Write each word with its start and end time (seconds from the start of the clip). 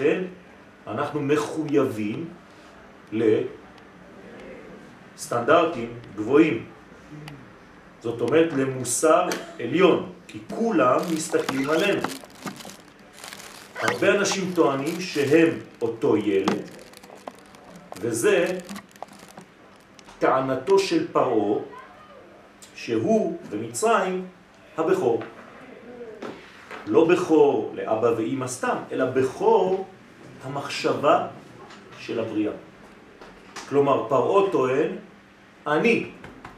לכן 0.00 0.22
אנחנו 0.86 1.22
מחויבים 1.22 2.28
לסטנדרטים 5.16 5.98
גבוהים. 6.16 6.66
זאת 8.00 8.20
אומרת 8.20 8.52
למוסר 8.52 9.28
עליון, 9.60 10.12
כי 10.28 10.38
כולם 10.54 11.00
מסתכלים 11.14 11.70
עלינו. 11.70 12.00
הרבה 13.76 14.10
אנשים 14.14 14.52
טוענים 14.54 15.00
שהם 15.00 15.58
אותו 15.82 16.16
ילד, 16.16 16.70
וזה 17.96 18.58
טענתו 20.18 20.78
של 20.78 21.12
פרעה, 21.12 21.58
שהוא 22.74 23.38
במצרים 23.50 24.26
הבכור. 24.76 25.22
לא 26.86 27.04
בכור 27.04 27.72
לאבא 27.74 28.06
ואימא 28.16 28.46
סתם, 28.46 28.76
אלא 28.92 29.04
בכור 29.04 29.86
המחשבה 30.44 31.26
של 31.98 32.20
הבריאה. 32.20 32.52
כלומר, 33.68 34.08
פרעה 34.08 34.50
טוען, 34.50 34.90
אני 35.66 36.10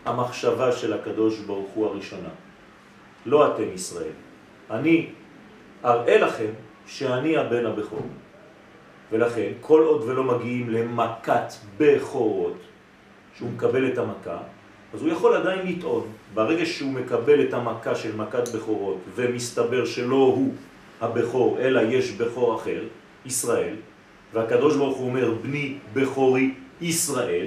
המחשבה 0.05 0.73
של 0.73 0.93
הקדוש 0.93 1.39
ברוך 1.39 1.71
הוא 1.75 1.87
הראשונה, 1.87 2.29
לא 3.27 3.55
אתם 3.55 3.75
ישראל. 3.75 4.17
אני 4.71 5.11
אראה 5.85 6.19
לכם 6.19 6.51
שאני 6.87 7.37
הבן 7.37 7.67
הבכור. 7.67 8.07
ולכן, 9.13 9.53
כל 9.61 9.83
עוד 9.83 10.03
ולא 10.03 10.25
מגיעים 10.25 10.71
למכת 10.71 11.53
בכורות, 11.79 12.59
שהוא 13.37 13.51
מקבל 13.51 13.93
את 13.93 13.99
המכה, 13.99 14.39
אז 14.97 15.03
הוא 15.03 15.11
יכול 15.11 15.35
עדיין 15.35 15.67
לטעון. 15.67 16.09
ברגע 16.35 16.67
שהוא 16.67 16.93
מקבל 16.93 17.45
את 17.49 17.55
המכה 17.55 17.95
של 17.95 18.17
מכת 18.17 18.49
בכורות 18.49 18.99
ומסתבר 19.15 19.85
שלא 19.85 20.17
הוא 20.17 20.55
הבכור, 21.01 21.59
אלא 21.61 21.81
יש 21.81 22.11
בכור 22.11 22.57
אחר, 22.57 22.83
ישראל, 23.27 23.75
והקדוש 24.33 24.77
ברוך 24.77 24.97
הוא 24.97 25.07
אומר 25.07 25.35
בני 25.43 25.79
בכורי 25.93 26.55
ישראל, 26.81 27.47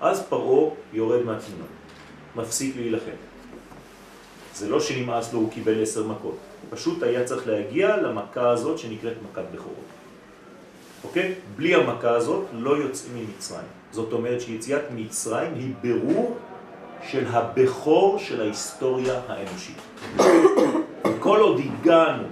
אז 0.00 0.22
פרעה 0.28 0.70
יורד 0.92 1.22
מהתמונה, 1.24 1.64
מפסיק 2.36 2.76
להילחם. 2.76 3.18
זה 4.54 4.68
לא 4.68 4.80
שנמאס 4.80 5.32
לו, 5.32 5.40
הוא 5.40 5.50
קיבל 5.50 5.82
עשר 5.82 6.06
מכות. 6.06 6.38
פשוט 6.70 7.02
היה 7.02 7.24
צריך 7.24 7.46
להגיע 7.46 7.96
למכה 7.96 8.50
הזאת 8.50 8.78
שנקראת 8.78 9.16
מכת 9.30 9.44
בכורות. 9.54 9.86
אוקיי? 11.04 11.34
בלי 11.56 11.74
המכה 11.74 12.10
הזאת 12.10 12.44
לא 12.52 12.76
יוצאים 12.76 13.12
ממצרים. 13.16 13.68
זאת 13.92 14.12
אומרת 14.12 14.40
שיציאת 14.40 14.82
מצרים 14.94 15.54
היא 15.54 15.72
ברור 15.82 16.36
של 17.08 17.26
הבכור 17.26 18.18
של 18.18 18.40
ההיסטוריה 18.40 19.20
האנושית. 19.28 19.80
וכל 21.06 21.40
עוד 21.40 21.60
הגענו, 21.60 22.22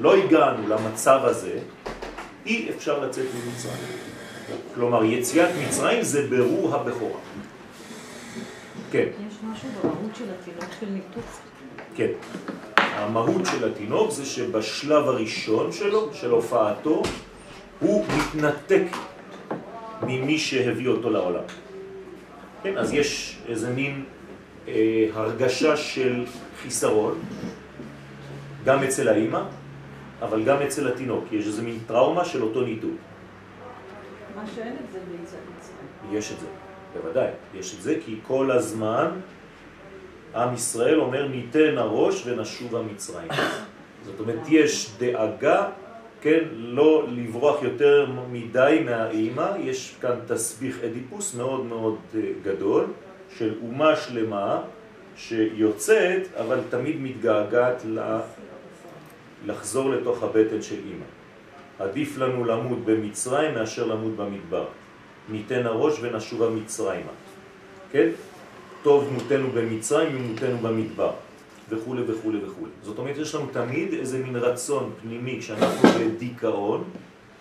לא 0.00 0.16
הגענו 0.16 0.68
למצב 0.68 1.20
הזה, 1.24 1.58
אי 2.46 2.70
אפשר 2.70 3.04
לצאת 3.04 3.26
ממצרים. 3.34 4.10
כלומר, 4.74 5.04
יציאת 5.04 5.50
מצרים 5.62 6.02
זה 6.02 6.26
ברור 6.30 6.74
הבכורה. 6.74 7.20
כן. 8.90 9.06
יש 9.28 9.34
משהו 9.52 9.68
במהות 9.82 10.16
של 10.16 10.24
התינוק 10.40 10.70
של 10.80 10.86
ניתוק? 10.86 11.24
כן. 11.94 12.10
המהות 12.76 13.46
של 13.46 13.72
התינוק 13.72 14.10
זה 14.10 14.24
שבשלב 14.24 15.08
הראשון 15.08 15.72
שלו, 15.72 16.14
של 16.14 16.30
הופעתו, 16.30 17.02
הוא 17.80 18.04
מתנתק 18.18 18.86
ממי 20.02 20.38
שהביא 20.38 20.88
אותו 20.88 21.10
לעולם. 21.10 21.42
כן, 22.62 22.78
אז 22.78 22.92
יש 22.92 23.38
איזה 23.48 23.70
מין 23.70 24.04
אה, 24.68 25.06
הרגשה 25.14 25.76
של 25.76 26.24
חיסרון, 26.62 27.18
גם 28.64 28.82
אצל 28.82 29.08
האימא, 29.08 29.42
אבל 30.22 30.44
גם 30.44 30.62
אצל 30.62 30.88
התינוק. 30.88 31.24
יש 31.32 31.46
איזה 31.46 31.62
מין 31.62 31.78
טראומה 31.86 32.24
של 32.24 32.42
אותו 32.42 32.60
ניתוק. 32.60 32.90
מה 34.36 34.42
שאין 34.54 34.72
את 34.72 34.92
זה 34.92 34.98
מצרים. 35.22 36.18
יש 36.18 36.32
את 36.32 36.40
זה, 36.40 36.46
בוודאי. 36.94 37.28
יש 37.54 37.74
את 37.74 37.82
זה 37.82 37.94
כי 38.04 38.18
כל 38.26 38.50
הזמן 38.50 39.10
עם 40.34 40.54
ישראל 40.54 41.00
אומר 41.00 41.28
ניתן 41.28 41.78
הראש 41.78 42.26
ונשוב 42.26 42.76
המצרים. 42.76 43.28
זאת 44.04 44.20
אומרת, 44.20 44.40
יש 44.48 44.90
דאגה 44.98 45.68
כן, 46.20 46.44
לא 46.54 47.04
לברוח 47.08 47.62
יותר 47.62 48.06
מדי 48.32 48.82
מהאימא, 48.84 49.50
יש 49.60 49.96
כאן 50.00 50.14
תסביך 50.26 50.84
אדיפוס 50.84 51.34
מאוד 51.34 51.64
מאוד 51.64 51.96
אה, 52.14 52.20
גדול 52.42 52.86
של 53.38 53.54
אומה 53.62 53.96
שלמה 53.96 54.62
שיוצאת 55.16 56.22
אבל 56.40 56.60
תמיד 56.70 56.96
מתגעגעת 57.00 57.82
לחזור 59.46 59.90
לתוך 59.90 60.22
הבטן 60.22 60.62
של 60.62 60.76
אימא. 60.76 61.04
עדיף 61.78 62.18
לנו 62.18 62.44
למות 62.44 62.78
במצרים 62.84 63.54
מאשר 63.54 63.86
למות 63.86 64.16
במדבר. 64.16 64.64
ניתן 65.28 65.66
הראש 65.66 65.98
ונשובה 66.00 66.50
מצרימה. 66.50 67.12
כן? 67.92 68.08
טוב 68.82 69.12
מותנו 69.12 69.50
במצרים 69.50 70.16
ומותנו 70.16 70.58
במדבר. 70.58 71.12
וכו' 71.70 71.96
וכו' 72.06 72.32
וכו'. 72.42 72.66
זאת 72.82 72.98
אומרת, 72.98 73.16
יש 73.16 73.34
לנו 73.34 73.46
תמיד 73.52 73.92
איזה 73.92 74.18
מין 74.18 74.36
רצון 74.36 74.92
פנימי 75.02 75.36
כשאנחנו 75.40 75.88
בדיכאון 75.88 76.84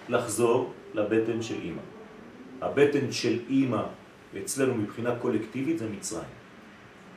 לחזור 0.09 0.73
לבטן 0.93 1.41
של 1.41 1.55
אימא. 1.63 1.81
הבטן 2.61 3.11
של 3.11 3.39
אימא 3.49 3.81
אצלנו 4.37 4.75
מבחינה 4.75 5.15
קולקטיבית 5.15 5.79
זה 5.79 5.85
מצרים. 5.97 6.29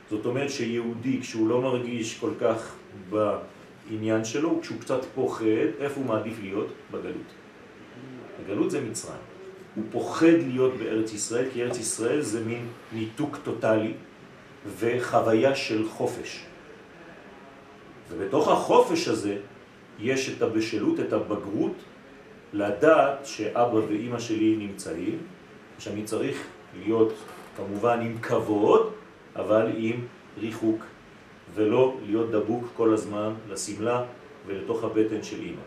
זאת 0.09 0.25
אומרת 0.25 0.49
שיהודי, 0.49 1.21
כשהוא 1.21 1.47
לא 1.47 1.61
מרגיש 1.61 2.19
כל 2.19 2.31
כך 2.39 2.75
בעניין 3.09 4.25
שלו, 4.25 4.59
כשהוא 4.61 4.79
קצת 4.79 5.05
פוחד, 5.15 5.69
איפה 5.79 5.99
הוא 5.99 6.05
מעדיף 6.05 6.39
להיות? 6.41 6.67
בגלות. 6.91 7.31
הגלות 8.43 8.71
זה 8.71 8.81
מצרים. 8.81 9.21
הוא 9.75 9.83
פוחד 9.91 10.37
להיות 10.47 10.73
בארץ 10.77 11.13
ישראל, 11.13 11.45
כי 11.53 11.63
ארץ 11.63 11.77
ישראל 11.79 12.21
זה 12.21 12.45
מין 12.45 12.67
ניתוק 12.93 13.37
טוטלי 13.43 13.93
וחוויה 14.79 15.55
של 15.55 15.89
חופש. 15.89 16.45
ובתוך 18.17 18.47
החופש 18.47 19.07
הזה 19.07 19.37
יש 19.99 20.29
את 20.29 20.41
הבשלות, 20.41 20.99
את 20.99 21.13
הבגרות, 21.13 21.73
לדעת 22.53 23.25
שאבא 23.25 23.75
ואימא 23.75 24.19
שלי 24.19 24.55
נמצאים, 24.55 25.17
שאני 25.79 26.03
צריך 26.03 26.43
להיות 26.79 27.13
כמובן 27.57 28.01
עם 28.01 28.17
כבוד, 28.21 28.91
אבל 29.35 29.71
עם 29.77 30.05
ריחוק, 30.37 30.85
ולא 31.53 31.97
להיות 32.05 32.31
דבוק 32.31 32.63
כל 32.77 32.93
הזמן 32.93 33.33
לסמלה 33.49 34.03
ולתוך 34.47 34.83
הבטן 34.83 35.23
של 35.23 35.39
אימא. 35.39 35.61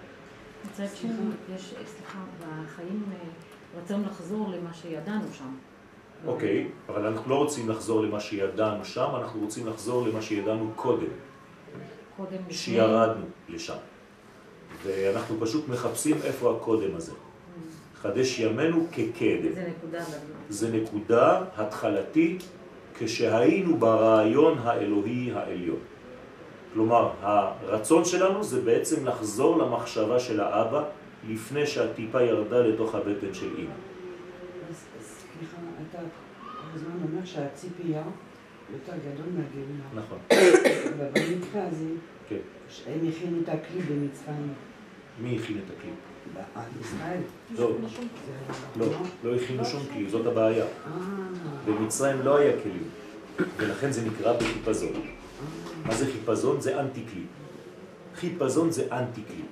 מצד 0.70 0.86
שני, 0.94 1.10
יש, 1.54 1.74
סליחה, 1.86 2.18
בחיים 2.40 3.02
אה, 3.12 3.80
רצון 3.80 4.02
לחזור 4.02 4.50
למה 4.50 4.74
שידענו 4.74 5.26
שם. 5.32 5.54
אוקיי, 6.26 6.68
אבל 6.88 7.06
אנחנו 7.06 7.30
לא 7.30 7.36
רוצים 7.36 7.68
לחזור 7.68 8.02
למה 8.02 8.20
שידענו 8.20 8.84
שם, 8.84 9.08
אנחנו 9.14 9.40
רוצים 9.40 9.66
לחזור 9.66 10.08
למה 10.08 10.22
שידענו 10.22 10.72
קודם. 10.76 11.06
שירדנו 12.50 13.24
לשם. 13.48 13.76
ואנחנו 14.84 15.36
פשוט 15.40 15.68
מחפשים 15.68 16.16
איפה 16.24 16.56
הקודם 16.56 16.96
הזה. 16.96 17.12
חדש 17.94 18.38
ימינו 18.38 18.86
כקדם. 18.92 19.52
זה 19.54 19.68
נקודה. 19.68 20.04
זה 20.48 20.70
נקודה 20.72 21.42
התחלתית 21.56 22.42
כשהיינו 22.98 23.76
ברעיון 23.76 24.58
האלוהי 24.58 25.32
העליון. 25.34 25.78
כלומר, 26.72 27.10
הרצון 27.20 28.04
שלנו 28.04 28.44
זה 28.44 28.60
בעצם 28.60 29.06
לחזור 29.06 29.58
למחשבה 29.58 30.20
של 30.20 30.40
האבא 30.40 30.84
לפני 31.28 31.66
שהטיפה 31.66 32.22
ירדה 32.22 32.60
לתוך 32.60 32.94
הבטן 32.94 33.34
של 33.34 33.48
אמא. 33.58 33.74
סליחה, 35.00 35.56
אתה 35.90 35.98
כל 36.42 36.74
הזמן 36.74 36.90
אומר 37.02 37.24
שהציפייה 37.24 38.02
יותר 38.72 38.92
גדול 38.92 39.26
מהגאולה. 39.26 40.04
נכון. 40.06 40.18
ובמקרה 40.98 41.66
הזה, 41.66 41.88
כן. 42.28 42.36
הם 42.86 43.08
הכינו 43.08 43.40
את 43.42 43.48
הכלי 43.48 43.80
במצרים. 43.80 44.52
מי 45.22 45.38
הכין 45.38 45.58
את 45.58 45.70
הכלי? 45.78 45.90
ישראל. 46.80 47.20
לא, 47.58 47.70
לא, 48.76 48.86
לא 49.24 49.36
הכינו 49.36 49.64
שום 49.64 49.82
כלי, 49.92 50.08
זאת 50.08 50.26
הבעיה. 50.26 50.64
במצרים 51.66 52.22
לא 52.22 52.38
היה 52.38 52.52
כלים, 52.62 52.88
ולכן 53.56 53.92
זה 53.92 54.02
נקרא 54.06 54.32
בחיפזון. 54.32 54.92
מה 55.86 55.94
זה 55.94 56.06
חיפזון? 56.06 56.60
זה 56.60 56.80
אנטי 56.80 57.04
כלי. 57.12 57.22
חיפזון 58.14 58.70
זה 58.70 58.86
אנטי 58.92 59.22
כלי. 59.28 59.42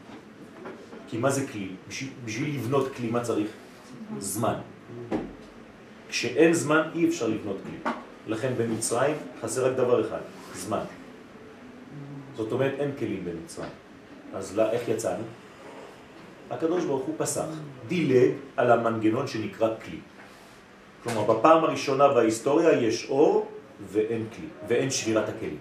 כי 1.08 1.18
מה 1.18 1.30
זה 1.30 1.46
כלי? 1.46 1.68
בשביל 2.24 2.54
לבנות 2.54 2.94
כלי 2.96 3.10
מה 3.10 3.20
צריך? 3.20 3.48
זמן. 4.18 4.54
כשאין 6.08 6.52
זמן 6.52 6.88
אי 6.94 7.08
אפשר 7.08 7.28
לבנות 7.28 7.56
כלי. 7.62 7.92
לכן 8.26 8.52
במצרים 8.58 9.16
חסר 9.42 9.66
רק 9.66 9.76
דבר 9.76 10.08
אחד, 10.08 10.20
זמן. 10.54 10.84
זאת 12.36 12.52
אומרת 12.52 12.72
אין 12.78 12.90
כלים 12.98 13.24
במצרים. 13.24 13.70
אז 14.34 14.56
לא, 14.56 14.70
איך 14.70 14.88
יצאנו? 14.88 15.22
הקדוש 16.50 16.84
ברוך 16.84 17.04
הוא 17.04 17.14
פסח, 17.18 17.46
דילג 17.88 18.32
על 18.56 18.70
המנגנון 18.70 19.26
שנקרא 19.26 19.68
כלי. 19.84 19.98
כלומר, 21.02 21.34
בפעם 21.34 21.64
הראשונה 21.64 22.08
בהיסטוריה 22.08 22.72
יש 22.72 23.06
אור 23.10 23.48
ואין 23.92 24.26
כלי, 24.36 24.46
ואין 24.68 24.90
שבירת 24.90 25.28
הכלים. 25.28 25.56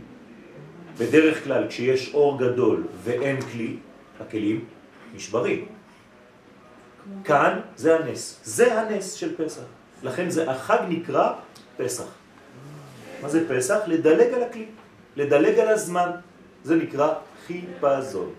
בדרך 0.97 1.43
כלל 1.43 1.67
כשיש 1.67 2.13
אור 2.13 2.39
גדול 2.39 2.87
ואין 3.03 3.41
כלי, 3.41 3.77
הכלים 4.19 4.65
נשברים. 5.15 5.65
כאן 7.23 7.59
זה 7.75 7.99
הנס. 7.99 8.39
זה 8.43 8.79
הנס 8.81 9.13
של 9.13 9.35
פסח. 9.37 9.63
לכן 10.03 10.29
זה 10.29 10.51
החג 10.51 10.79
נקרא 10.89 11.33
פסח. 11.77 12.22
מה 13.23 13.29
זה 13.29 13.49
פסח? 13.49 13.79
לדלג 13.87 14.33
על 14.33 14.43
הכלי, 14.43 14.65
לדלג 15.15 15.59
על 15.59 15.67
הזמן. 15.67 16.09
זה 16.63 16.75
נקרא 16.75 17.13
חיפזון. 17.47 18.29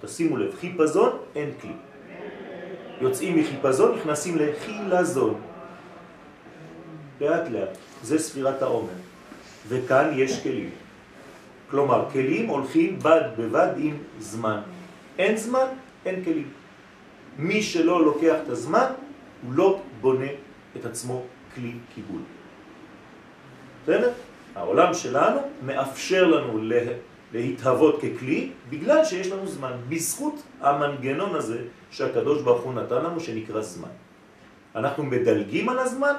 תשימו 0.00 0.36
לב, 0.36 0.54
חיפזון 0.60 1.18
אין 1.34 1.50
כלי. 1.60 1.76
יוצאים 3.00 3.36
מחיפזון, 3.36 3.96
נכנסים 3.96 4.36
לחילזון. 4.38 5.40
לאט 7.20 7.48
לאט. 7.50 7.76
זה 8.02 8.18
ספירת 8.18 8.62
העומר. 8.62 8.98
וכאן 9.68 10.10
יש 10.16 10.42
כלים. 10.42 10.70
כלומר, 11.70 12.08
כלים 12.12 12.48
הולכים 12.48 12.98
בד 12.98 13.36
בבד 13.38 13.68
עם 13.76 13.96
זמן. 14.18 14.60
אין 15.18 15.36
זמן, 15.36 15.66
אין 16.06 16.24
כלים. 16.24 16.48
מי 17.38 17.62
שלא 17.62 18.04
לוקח 18.04 18.36
את 18.44 18.48
הזמן, 18.48 18.88
הוא 19.42 19.52
לא 19.52 19.80
בונה 20.00 20.32
את 20.76 20.84
עצמו 20.84 21.22
כלי 21.54 21.72
קיבול. 21.94 22.37
בסדר? 23.88 24.10
העולם 24.54 24.94
שלנו 24.94 25.40
מאפשר 25.66 26.26
לנו 26.26 26.62
לה, 26.62 26.82
להתהוות 27.32 28.00
ככלי 28.00 28.50
בגלל 28.70 29.04
שיש 29.04 29.32
לנו 29.32 29.46
זמן, 29.46 29.72
בזכות 29.88 30.42
המנגנון 30.60 31.34
הזה 31.34 31.58
שהקדוש 31.90 32.42
ברוך 32.42 32.62
הוא 32.62 32.74
נתן 32.74 33.04
לנו 33.04 33.20
שנקרא 33.20 33.60
זמן. 33.60 33.88
אנחנו 34.76 35.04
מדלגים 35.04 35.68
על 35.68 35.78
הזמן, 35.78 36.14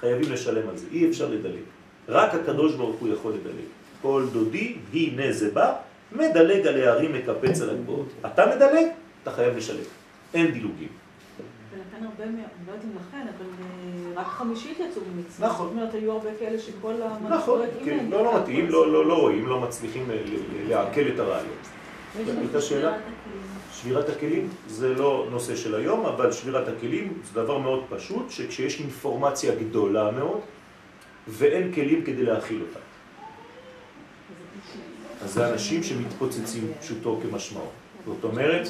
חייבים 0.00 0.32
לשלם 0.32 0.68
על 0.68 0.76
זה, 0.76 0.86
אי 0.92 1.10
אפשר 1.10 1.28
לדלג. 1.28 1.66
רק 2.08 2.34
הקדוש 2.34 2.74
ברוך 2.74 2.96
הוא 2.96 3.08
יכול 3.08 3.32
לדלג. 3.32 3.66
כל 4.02 4.24
דודי, 4.32 4.76
הנה 4.92 5.32
זה 5.32 5.50
בא, 5.50 5.74
מדלג 6.12 6.66
על 6.66 6.80
הערים, 6.80 7.12
מקפץ 7.12 7.60
על 7.60 7.70
הגבוהות. 7.70 8.08
אתה 8.26 8.46
מדלג, 8.46 8.86
אתה 9.22 9.30
חייב 9.30 9.56
לשלם. 9.56 9.84
אין 10.34 10.50
דילוגים. 10.50 11.01
ולכן 12.02 12.22
הרבה, 12.22 12.24
אני 12.24 12.42
לא 12.66 12.72
יודעת 12.72 12.84
אם 12.84 12.90
לכן, 13.08 13.26
אבל 13.38 13.46
אה, 14.16 14.20
רק 14.22 14.26
חמישית 14.26 14.80
יצאו 14.80 15.02
ממצרים. 15.16 15.50
נכון. 15.50 15.66
זאת 15.66 15.76
אומרת, 15.76 15.94
היו 15.94 16.12
הרבה 16.12 16.30
כאלה 16.38 16.58
שכל 16.58 16.92
נכון, 16.94 17.32
המשכורת 17.32 17.68
כן, 17.84 18.06
לא, 18.10 18.24
לא 18.24 18.40
מתאים, 18.40 18.68
לא, 18.68 18.92
לא, 18.92 19.06
לא 19.06 19.14
רואים, 19.14 19.46
לא 19.46 19.60
מצליחים 19.60 20.10
ל- 20.10 20.68
לעכל 20.68 21.00
את 21.14 21.18
הרעיון. 21.18 21.56
הייתה 22.38 22.60
שאלה? 22.60 22.92
שבירת 23.72 24.08
הכלים 24.08 24.48
זה 24.68 24.94
לא 24.94 25.26
נושא 25.30 25.56
של 25.56 25.74
היום, 25.74 26.06
אבל 26.06 26.32
שבירת 26.32 26.68
הכלים 26.68 27.12
זה 27.24 27.42
דבר 27.42 27.58
מאוד 27.58 27.84
פשוט, 27.88 28.30
שכשיש 28.30 28.80
אינפורמציה 28.80 29.54
גדולה 29.54 30.10
מאוד 30.10 30.40
ואין 31.28 31.72
כלים 31.74 32.04
כדי 32.04 32.22
להכיל 32.22 32.62
אותה. 32.62 32.78
אז 35.24 35.32
זה 35.34 35.52
אנשים 35.52 35.82
שמתפוצצים 35.82 36.72
פשוטו 36.80 37.20
כמשמעו. 37.22 37.66
זאת 38.06 38.24
אומרת, 38.24 38.68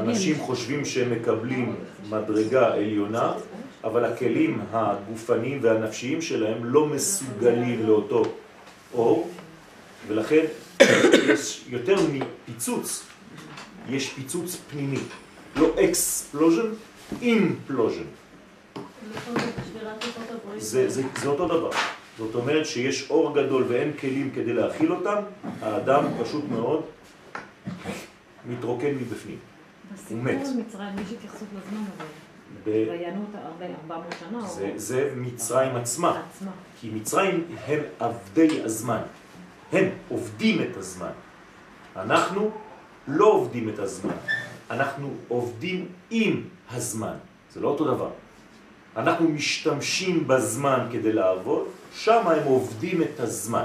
אנשים 0.00 0.38
חושבים 0.38 0.84
שהם 0.84 1.10
מקבלים 1.12 1.76
מדרגה 2.10 2.74
עליונה, 2.74 3.32
אבל 3.84 4.04
הכלים 4.04 4.60
הגופניים 4.72 5.58
והנפשיים 5.62 6.22
שלהם 6.22 6.64
לא 6.64 6.86
מסוגלים 6.86 7.86
לאותו 7.86 8.22
אור, 8.94 9.30
ולכן 10.08 10.44
יש 11.28 11.64
יותר 11.68 11.96
מפיצוץ, 12.12 13.06
יש 13.88 14.08
פיצוץ 14.12 14.56
פנימי, 14.70 14.98
לא 15.56 15.74
explosion, 15.84 16.68
implosion. 17.22 18.04
זה, 20.58 20.88
זה, 20.88 21.02
זה 21.20 21.28
אותו 21.28 21.48
דבר. 21.48 21.70
זאת 22.18 22.34
אומרת 22.34 22.66
שיש 22.66 23.10
אור 23.10 23.34
גדול 23.34 23.64
ואין 23.68 23.92
כלים 24.00 24.30
כדי 24.34 24.52
להכיל 24.52 24.92
אותם, 24.92 25.22
האדם 25.60 26.04
פשוט 26.22 26.44
מאוד 26.50 26.82
מתרוקן 28.48 28.94
מבפנים. 28.94 29.51
בסיפור 29.94 30.16
מת. 30.24 30.30
על 30.46 30.54
מצרים 30.60 30.94
יש 30.98 31.12
התייחסות 31.12 31.48
לזמן 31.56 31.84
הזה. 31.96 32.04
ויענו 32.64 33.24
אותה 33.26 33.38
הרבה, 33.46 33.64
400 33.82 34.14
שנה. 34.20 34.38
או- 34.38 34.46
זה, 34.46 34.72
זה 34.76 35.12
מצרים 35.16 35.76
עצמה, 35.76 36.22
עצמה. 36.30 36.50
כי 36.80 36.90
מצרים 36.94 37.44
הם 37.66 37.80
עבדי 38.00 38.62
הזמן, 38.64 39.00
הם 39.72 39.84
עובדים 40.08 40.62
את 40.62 40.76
הזמן. 40.76 41.10
אנחנו 41.96 42.50
לא 43.08 43.26
עובדים 43.26 43.68
את 43.68 43.78
הזמן, 43.78 44.14
אנחנו 44.70 45.10
עובדים 45.28 45.86
עם 46.10 46.42
הזמן, 46.70 47.14
זה 47.52 47.60
לא 47.60 47.68
אותו 47.68 47.84
דבר. 47.84 48.10
אנחנו 48.96 49.28
משתמשים 49.28 50.28
בזמן 50.28 50.86
כדי 50.92 51.12
לעבוד, 51.12 51.64
שם 51.94 52.22
הם 52.28 52.44
עובדים 52.44 53.02
את 53.02 53.20
הזמן. 53.20 53.64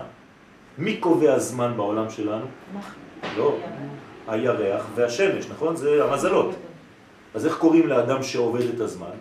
מי 0.78 0.98
קובע 0.98 1.34
הזמן 1.34 1.74
בעולם 1.78 2.10
שלנו? 2.10 2.46
לא, 3.38 3.58
הירח 4.28 4.86
והשמש, 4.96 5.46
נכון? 5.50 5.76
זה 5.76 6.04
המזלות. 6.04 6.56
אז 7.36 7.46
איך 7.46 7.58
קוראים 7.58 7.88
לאדם 7.88 8.24
שעובד 8.24 8.70
את 8.76 8.80
הזמן? 8.80 9.16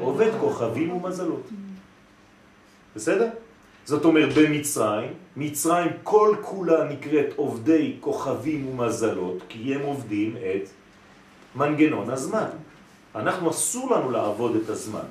עובד 0.00 0.30
כוכבים 0.40 0.90
ומזלות. 0.90 1.48
בסדר? 2.96 3.28
זאת 3.84 4.04
אומרת, 4.04 4.28
במצרים, 4.34 5.12
מצרים 5.36 5.90
כל 6.02 6.36
כולה 6.42 6.84
נקראת 6.84 7.26
עובדי 7.36 7.96
כוכבים 8.00 8.68
ומזלות, 8.68 9.42
כי 9.48 9.74
הם 9.74 9.80
עובדים 9.80 10.36
את 10.36 10.68
מנגנון 11.56 12.10
הזמן. 12.10 12.48
אנחנו 13.14 13.50
אסור 13.50 13.96
לנו 13.96 14.10
לעבוד 14.10 14.56
את 14.56 14.68
הזמן. 14.68 15.06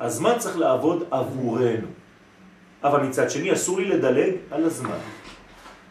הזמן 0.00 0.32
צריך 0.38 0.58
לעבוד 0.58 1.04
עבורנו. 1.10 1.86
אבל 2.84 3.00
מצד 3.02 3.30
שני 3.30 3.52
אסור 3.52 3.78
לי 3.78 3.84
לדלג 3.84 4.32
על 4.50 4.64
הזמן. 4.64 4.98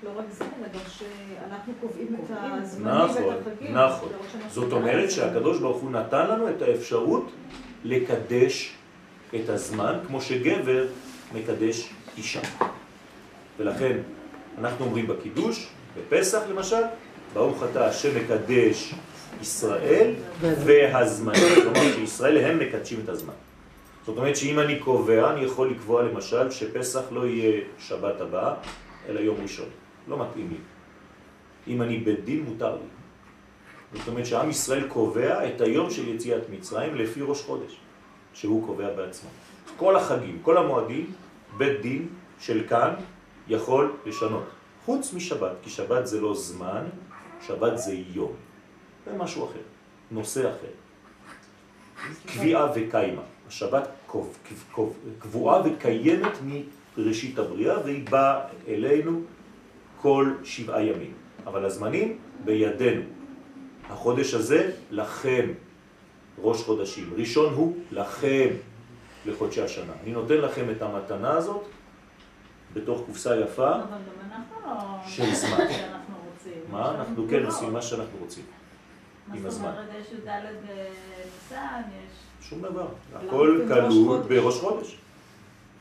לא 0.04 0.10
רק 0.18 0.26
זה, 0.32 0.44
אלא 0.44 0.68
גם 0.68 0.80
שאנחנו 0.90 1.74
קובעים 1.82 2.16
את 2.16 2.32
הזמנים 2.32 2.96
נכון, 2.96 3.24
ואת 3.24 3.48
החגים. 3.48 3.78
נכון. 3.78 4.10
השנה 4.28 4.50
זאת 4.50 4.72
אומרת. 4.72 5.12
שהקדוש 5.12 5.60
ברוך 5.60 5.82
הוא 5.82 5.92
נתן 5.92 6.28
לנו 6.28 6.50
את 6.50 6.62
האפשרות 6.62 7.32
לקדש 7.84 8.76
את 9.36 9.50
הזמן, 9.50 10.00
כמו 10.08 10.22
שגבר 10.22 10.86
מקדש 11.34 11.90
אישה. 12.18 12.42
ולכן 13.58 13.98
אנחנו 14.58 14.86
אומרים 14.86 15.08
בקידוש, 15.08 15.68
בפסח 15.98 16.42
למשל, 16.50 16.82
ברוך 17.34 17.64
אתה 17.72 17.88
השם 17.88 18.10
מקדש 18.24 18.94
ישראל 19.42 20.14
והזמן. 20.40 21.34
כלומר 21.64 21.94
שישראל 21.96 22.38
הם 22.38 22.60
מקדשים 22.60 23.00
את 23.04 23.10
הזמן. 23.10 23.34
זאת 24.06 24.18
אומרת 24.18 24.36
שאם 24.38 24.60
אני 24.60 24.80
קובע, 24.80 25.32
אני 25.34 25.42
יכול 25.42 25.72
לקבוע 25.72 26.04
למשל 26.04 26.52
שפסח 26.52 27.02
לא 27.12 27.26
יהיה 27.26 27.62
שבת 27.80 28.22
הבאה, 28.22 28.54
אלא 29.10 29.20
יום 29.20 29.38
ראשון. 29.42 29.66
לא 30.10 30.26
מתאים 30.26 30.50
לי. 30.50 30.58
אם 31.68 31.82
אני 31.82 31.98
בית 31.98 32.26
דין, 32.26 32.44
מותר 32.44 32.76
לי. 32.76 32.88
זאת 34.00 34.08
אומרת 34.08 34.26
שעם 34.26 34.50
ישראל 34.50 34.88
קובע 34.88 35.48
את 35.50 35.62
היום 35.62 35.90
של 35.90 36.08
יציאת 36.08 36.50
מצרים 36.50 36.96
לפי 36.96 37.22
ראש 37.22 37.42
חודש, 37.42 37.78
שהוא 38.34 38.66
קובע 38.66 38.94
בעצמו. 38.94 39.30
כל 39.78 39.96
החגים, 39.96 40.40
כל 40.42 40.58
המועדים, 40.58 41.14
בית 41.58 41.82
דין 41.82 42.08
של 42.40 42.64
כאן 42.70 42.94
יכול 43.48 43.94
לשנות. 44.06 44.44
חוץ 44.86 45.14
משבת, 45.14 45.52
כי 45.64 45.70
שבת 45.70 46.08
זה 46.08 46.22
לא 46.22 46.36
זמן, 46.36 46.84
שבת 47.48 47.78
זה 47.78 47.94
יום. 48.14 48.34
זה 49.06 49.18
משהו 49.18 49.46
אחר, 49.46 49.66
נושא 50.12 50.50
אחר. 50.50 50.74
קביעה 52.26 52.68
וקיימה. 52.76 53.22
השבת 53.48 53.90
קבועה 55.20 55.62
וקיימת 55.66 56.38
מראשית 56.98 57.40
הבריאה 57.40 57.84
והיא 57.84 58.06
באה 58.10 58.40
אלינו 58.68 59.22
כל 60.02 60.34
שבעה 60.44 60.84
ימים. 60.84 61.14
אבל 61.48 61.66
הזמנים 61.66 62.18
בידינו. 62.46 63.02
החודש 63.90 64.34
הזה 64.34 64.72
לכם, 64.92 65.50
ראש 66.42 66.64
חודשים. 66.64 67.14
ראשון 67.16 67.54
הוא 67.54 67.76
לכם 67.92 68.48
לחודשי 69.26 69.62
השנה. 69.62 69.94
אני 70.04 70.12
נותן 70.12 70.38
לכם 70.38 70.70
את 70.70 70.82
המתנה 70.82 71.32
הזאת 71.32 71.64
בתוך 72.74 73.02
קופסה 73.06 73.36
יפה. 73.40 73.72
לא... 74.66 74.78
של 75.08 75.36
זמן. 75.36 75.58
מה. 76.72 76.82
מה? 76.82 76.96
אנחנו 76.96 77.26
כן. 77.30 77.46
עושים 77.46 77.74
מה 77.74 77.82
שאנחנו 77.82 78.18
רוצים. 78.20 78.44
מה 79.28 79.36
עם 79.36 79.42
זאת 79.42 79.48
הזמן. 79.52 79.70
אומרת, 79.70 79.88
יש 80.02 80.12
י"ד 80.12 80.28
בניסן, 80.28 81.82
יש... 81.88 82.48
שום 82.50 82.62
דבר. 82.62 82.88
הכל 83.16 83.62
בראש 83.70 83.94
כלול. 83.94 84.22
בראש 84.28 84.60
חודש. 84.60 84.98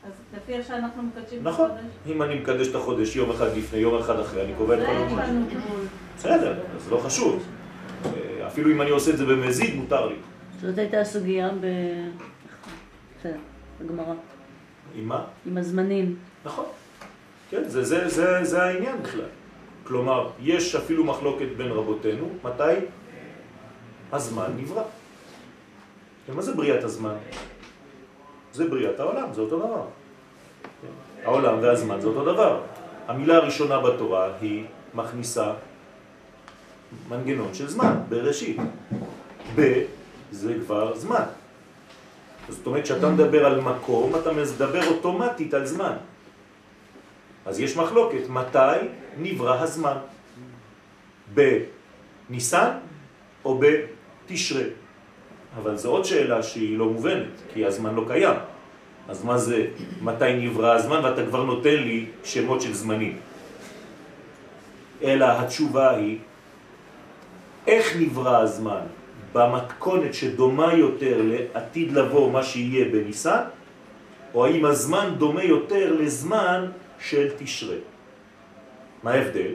אז 0.05 0.11
לפי 0.37 0.53
איך 0.53 0.67
שאנחנו 0.67 1.03
מקדשים 1.03 1.39
את 1.41 1.43
נכון. 1.43 1.71
החודש. 1.71 1.93
אם 2.07 2.21
אני 2.21 2.35
מקדש 2.39 2.67
את 2.67 2.75
החודש 2.75 3.15
יום 3.15 3.31
אחד 3.31 3.57
לפני, 3.57 3.79
יום 3.79 3.99
אחד 3.99 4.19
אחרי, 4.19 4.45
אני 4.45 4.53
קובע 4.57 4.75
את 4.75 4.79
זה 4.79 4.85
כל 4.85 4.91
הזמן. 4.91 5.45
בסדר, 6.17 6.59
אז 6.75 6.91
לא 6.91 6.97
חשוב. 6.97 7.47
אה, 8.05 8.47
אפילו 8.47 8.71
אם 8.71 8.81
אני 8.81 8.89
עושה 8.89 9.11
את 9.11 9.17
זה 9.17 9.25
במזיד, 9.25 9.75
מותר 9.75 10.05
לי. 10.07 10.15
זאת 10.61 10.77
הייתה 10.77 11.01
הסוגיה 11.01 11.49
ב... 11.61 11.65
בגמרא. 13.81 14.13
עם 14.95 15.07
מה? 15.07 15.23
עם 15.45 15.57
הזמנים. 15.57 16.15
נכון. 16.45 16.65
כן, 17.49 17.63
זה, 17.63 17.83
זה, 17.83 18.09
זה, 18.09 18.43
זה 18.43 18.63
העניין 18.63 19.03
בכלל. 19.03 19.25
כלומר, 19.83 20.29
יש 20.41 20.75
אפילו 20.75 21.03
מחלוקת 21.03 21.47
בין 21.57 21.71
רבותינו, 21.71 22.29
מתי 22.43 22.85
הזמן 24.11 24.51
נברא. 24.57 24.83
ומה 26.29 26.41
זה 26.41 26.55
בריאת 26.55 26.83
הזמן? 26.83 27.15
זה 28.53 28.69
בריאת 28.69 28.99
העולם, 28.99 29.33
זה 29.33 29.41
אותו 29.41 29.59
דבר. 29.59 29.83
העולם 31.23 31.55
והזמן 31.61 32.01
זה 32.01 32.07
אותו 32.07 32.25
דבר. 32.33 32.61
המילה 33.07 33.35
הראשונה 33.35 33.79
בתורה 33.79 34.31
היא 34.41 34.65
מכניסה 34.93 35.53
מנגנון 37.09 37.53
של 37.53 37.67
זמן, 37.67 37.93
בראשית. 38.09 38.57
ב 39.55 39.83
זה 40.31 40.53
כבר 40.65 40.95
זמן. 40.95 41.23
זאת 42.49 42.67
אומרת, 42.67 42.83
כשאתה 42.83 43.09
מדבר 43.09 43.45
על 43.45 43.61
מקום, 43.61 44.15
אתה 44.15 44.33
מדבר 44.33 44.87
אוטומטית 44.87 45.53
על 45.53 45.65
זמן. 45.65 45.93
אז 47.45 47.59
יש 47.59 47.77
מחלוקת, 47.77 48.29
מתי 48.29 48.77
נברא 49.17 49.61
הזמן? 49.61 49.97
בניסן 51.33 52.71
או 53.45 53.61
בתשרה? 53.61 54.63
אבל 55.57 55.77
זו 55.77 55.89
עוד 55.89 56.05
שאלה 56.05 56.43
שהיא 56.43 56.77
לא 56.77 56.85
מובנת, 56.85 57.33
כי 57.53 57.65
הזמן 57.65 57.95
לא 57.95 58.03
קיים. 58.07 58.37
אז 59.09 59.25
מה 59.25 59.37
זה, 59.37 59.67
מתי 60.01 60.33
נברא 60.33 60.75
הזמן, 60.75 60.99
ואתה 61.03 61.25
כבר 61.25 61.43
נותן 61.43 61.75
לי 61.75 62.05
שמות 62.23 62.61
של 62.61 62.73
זמנים. 62.73 63.17
אלא 65.03 65.25
התשובה 65.25 65.95
היא, 65.95 66.17
איך 67.67 67.95
נברא 67.99 68.41
הזמן? 68.41 68.81
במתכונת 69.33 70.13
שדומה 70.13 70.73
יותר 70.73 71.21
לעתיד 71.23 71.91
לבוא 71.91 72.31
מה 72.31 72.43
שיהיה 72.43 72.85
בניסן, 72.89 73.43
או 74.33 74.45
האם 74.45 74.65
הזמן 74.65 75.15
דומה 75.17 75.43
יותר 75.43 75.93
לזמן 75.93 76.71
של 76.99 77.29
תשרה. 77.37 77.77
מה 79.03 79.11
ההבדל? 79.11 79.53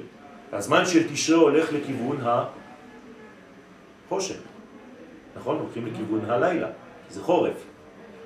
הזמן 0.52 0.86
של 0.86 1.08
תשרה 1.12 1.36
הולך 1.38 1.72
לכיוון 1.72 2.18
החושך, 4.06 4.38
נכון? 5.36 5.58
הולכים 5.58 5.86
לכיוון 5.86 6.30
הלילה, 6.30 6.68
זה 7.10 7.22
חורף. 7.22 7.64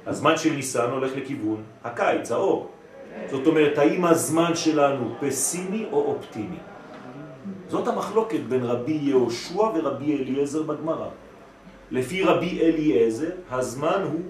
הזמן 0.06 0.36
של 0.36 0.52
ניסן 0.52 0.90
הולך 0.90 1.16
לכיוון 1.16 1.62
הקיץ, 1.84 2.32
האור. 2.32 2.70
זאת 3.30 3.46
אומרת, 3.46 3.78
האם 3.78 4.04
הזמן 4.04 4.54
שלנו 4.54 5.14
פסימי 5.20 5.86
או 5.92 6.04
אופטימי? 6.04 6.56
זאת 7.68 7.88
המחלוקת 7.88 8.40
בין 8.48 8.62
רבי 8.62 8.98
יהושע 9.02 9.60
ורבי 9.60 10.16
אליעזר 10.16 10.62
בגמרא. 10.62 11.08
לפי 11.90 12.22
רבי 12.22 12.60
אליעזר, 12.60 13.30
הזמן 13.50 14.02
הוא 14.12 14.20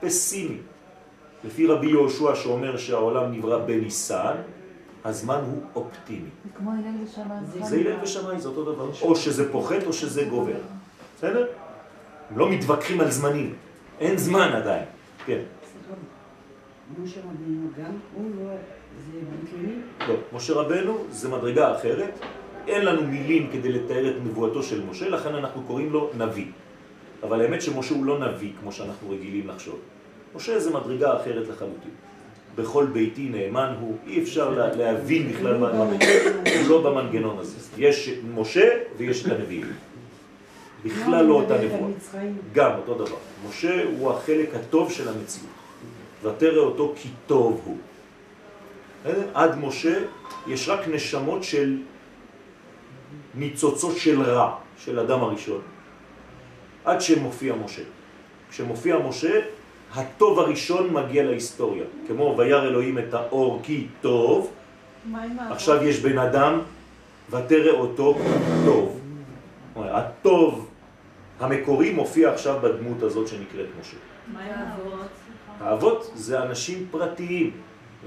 פסימי. 0.00 0.58
לפי 1.44 1.66
רבי 1.66 1.86
יהושע 1.86 2.34
שאומר 2.34 2.76
שהעולם 2.76 3.32
נברא 3.32 3.58
בניסן, 3.58 4.34
הזמן 5.04 5.40
הוא 5.46 5.62
אופטימי. 5.74 6.28
זה 6.44 6.50
כמו 6.58 6.70
הלל 6.70 7.04
ושמאי. 7.04 7.66
זה 7.68 7.76
הלל 7.76 8.02
ושמאי, 8.02 8.40
זה 8.40 8.48
אותו 8.48 8.72
דבר. 8.72 8.88
או 9.02 9.16
שזה 9.16 9.52
פוחת 9.52 9.86
או 9.86 9.92
שזה 9.92 10.24
גובר. 10.24 10.58
בסדר? 11.16 11.46
לא 12.36 12.50
מתווכחים 12.50 13.00
על 13.00 13.10
זמנים. 13.10 13.54
אין 14.00 14.18
זמן 14.18 14.52
עדיין. 14.52 14.84
כן. 15.26 15.40
משה 17.02 17.20
רבינו 17.20 17.68
גם, 17.78 17.92
הוא 18.14 18.30
לא, 18.38 18.50
זה? 19.12 19.18
לא, 20.08 20.14
משה 20.32 20.52
רבנו 20.52 21.04
זה 21.10 21.28
מדרגה 21.28 21.76
אחרת. 21.76 22.18
אין 22.68 22.84
לנו 22.84 23.02
מילים 23.02 23.50
כדי 23.52 23.72
לתאר 23.72 24.10
את 24.10 24.14
נבואתו 24.24 24.62
של 24.62 24.84
משה, 24.90 25.08
לכן 25.08 25.34
אנחנו 25.34 25.62
קוראים 25.62 25.92
לו 25.92 26.10
נביא. 26.18 26.46
אבל 27.22 27.40
האמת 27.40 27.62
שמשה 27.62 27.94
הוא 27.94 28.04
לא 28.04 28.18
נביא 28.18 28.52
כמו 28.60 28.72
שאנחנו 28.72 29.10
רגילים 29.10 29.48
לחשוב. 29.48 29.78
משה 30.36 30.58
זה 30.58 30.70
מדרגה 30.70 31.16
אחרת 31.16 31.48
לחלוטין. 31.48 31.90
בכל 32.56 32.86
ביתי 32.86 33.28
נאמן 33.28 33.74
הוא, 33.80 33.96
אי 34.06 34.22
אפשר 34.22 34.50
לה, 34.50 34.74
להבין 34.76 35.32
בכלל 35.32 35.58
מה 35.58 35.68
הוא 35.68 36.68
לא 36.68 36.82
במנגנון 36.82 37.38
הזה. 37.38 37.58
יש 37.78 38.10
משה 38.34 38.68
ויש 38.96 39.26
את 39.26 39.32
הנביאים. 39.32 39.66
בכלל 40.84 41.24
לא 41.24 41.34
אותה 41.34 41.54
נבואה. 41.58 41.90
גם 42.52 42.70
אותו 42.76 42.94
דבר. 42.94 43.16
משה 43.48 43.84
הוא 43.98 44.10
החלק 44.10 44.54
הטוב 44.54 44.92
של 44.92 45.08
המציאות. 45.08 45.50
ותראה 46.22 46.58
אותו 46.58 46.92
כי 46.96 47.08
טוב 47.26 47.60
הוא. 47.64 47.76
עד 49.34 49.58
משה 49.58 49.98
יש 50.46 50.68
רק 50.68 50.88
נשמות 50.88 51.44
של 51.44 51.78
ניצוצות 53.34 53.96
של 53.96 54.22
רע, 54.22 54.54
של 54.78 54.98
אדם 54.98 55.20
הראשון. 55.20 55.60
עד 56.84 57.00
שמופיע 57.00 57.54
משה. 57.64 57.82
כשמופיע 58.50 58.98
משה, 58.98 59.40
הטוב 59.94 60.38
הראשון 60.38 60.92
מגיע 60.92 61.22
להיסטוריה. 61.22 61.84
כמו 62.08 62.34
וירא 62.38 62.62
אלוהים 62.62 62.98
את 62.98 63.14
האור 63.14 63.60
כי 63.62 63.86
טוב? 64.00 64.52
עכשיו 65.50 65.84
יש 65.84 66.00
בן 66.00 66.18
אדם 66.18 66.60
ותראה 67.30 67.72
אותו 67.72 68.18
טוב. 68.64 69.00
הטוב 69.76 70.63
המקורי 71.40 71.92
מופיע 71.92 72.32
עכשיו 72.32 72.58
בדמות 72.62 73.02
הזאת 73.02 73.28
שנקראת 73.28 73.66
משה. 73.80 73.96
מה 74.32 74.40
האבות? 74.40 75.08
האבות 75.60 76.10
זה 76.14 76.42
אנשים 76.42 76.86
פרטיים, 76.90 77.50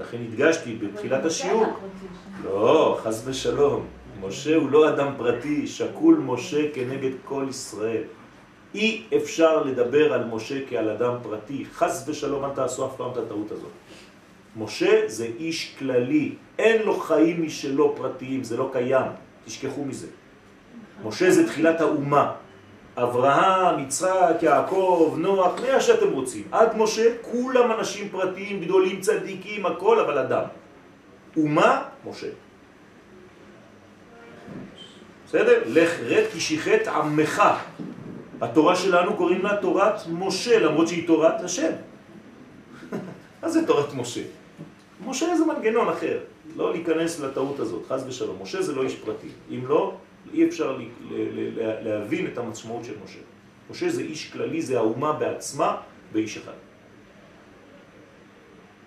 לכן 0.00 0.18
הדגשתי 0.28 0.76
בתחילת 0.76 1.24
השיעור. 1.24 1.66
לא, 2.44 2.98
חס 3.02 3.22
ושלום. 3.24 3.86
משה 4.20 4.56
הוא 4.56 4.70
לא 4.70 4.88
אדם 4.88 5.12
פרטי, 5.16 5.66
שקול 5.66 6.22
משה 6.26 6.72
כנגד 6.74 7.10
כל 7.24 7.46
ישראל. 7.48 8.02
אי 8.74 9.02
אפשר 9.16 9.62
לדבר 9.62 10.12
על 10.12 10.24
משה 10.24 10.58
כעל 10.68 10.88
אדם 10.88 11.14
פרטי. 11.22 11.64
חס 11.74 12.04
ושלום, 12.08 12.44
אל 12.44 12.50
תעשו 12.50 12.86
אף 12.86 12.96
פעם 12.96 13.10
את 13.10 13.16
הטעות 13.16 13.52
הזאת. 13.52 13.70
משה 14.56 15.02
זה 15.06 15.24
איש 15.38 15.74
כללי, 15.78 16.34
אין 16.58 16.82
לו 16.82 17.00
חיים 17.00 17.46
משלו 17.46 17.94
פרטיים, 17.96 18.44
זה 18.44 18.56
לא 18.56 18.70
קיים, 18.72 19.12
תשכחו 19.44 19.84
מזה. 19.84 20.06
משה 21.04 21.30
זה 21.30 21.46
תחילת 21.46 21.80
האומה. 21.80 22.32
אברהם, 23.02 23.78
יצחק, 23.78 24.42
יעקב, 24.42 25.14
נוח, 25.18 25.60
מה 25.72 25.80
שאתם 25.80 26.12
רוצים. 26.12 26.42
עד 26.52 26.76
משה, 26.76 27.14
כולם 27.22 27.72
אנשים 27.72 28.08
פרטיים, 28.08 28.60
גדולים, 28.60 29.00
צדיקים, 29.00 29.66
הכל, 29.66 30.00
אבל 30.00 30.18
אדם. 30.18 30.44
אומה, 31.36 31.82
משה. 32.04 32.26
בסדר? 35.26 35.62
לך 35.66 36.00
רד 36.00 36.24
כי 36.32 36.40
שיחת 36.40 36.86
עמך. 36.86 37.42
התורה 38.40 38.76
שלנו 38.76 39.16
קוראים 39.16 39.42
לה 39.42 39.56
תורת 39.56 39.94
משה, 40.08 40.58
למרות 40.58 40.88
שהיא 40.88 41.06
תורת 41.06 41.40
השם. 41.40 41.72
מה 43.42 43.48
זה 43.48 43.66
תורת 43.66 43.94
משה? 43.94 44.22
משה 45.06 45.36
זה 45.36 45.44
מנגנון 45.44 45.88
אחר, 45.88 46.18
לא 46.56 46.72
להיכנס 46.72 47.20
לטעות 47.20 47.60
הזאת, 47.60 47.82
חז 47.88 48.04
ושלום. 48.08 48.36
משה 48.42 48.62
זה 48.62 48.72
לא 48.74 48.82
איש 48.82 48.94
פרטי. 48.94 49.28
אם 49.50 49.66
לא, 49.66 49.94
אי 50.32 50.48
אפשר 50.48 50.78
להבין 51.82 52.26
את 52.26 52.38
המשמעות 52.38 52.84
של 52.84 52.94
משה. 53.04 53.18
משה 53.70 53.88
זה 53.88 54.02
איש 54.02 54.32
כללי, 54.32 54.62
זה 54.62 54.78
האומה 54.78 55.12
בעצמה 55.12 55.76
באיש 56.12 56.36
אחד. 56.36 56.52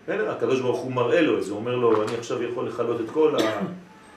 בסדר? 0.03 0.31
הקדוש 0.31 0.61
ברוך 0.61 0.79
הוא 0.79 0.91
מראה 0.91 1.21
לו 1.21 1.37
את 1.37 1.43
זה, 1.43 1.53
אומר 1.53 1.75
לו, 1.75 2.03
אני 2.03 2.15
עכשיו 2.17 2.43
יכול 2.43 2.67
לחלות 2.67 3.01
את 3.01 3.09
כל 3.09 3.35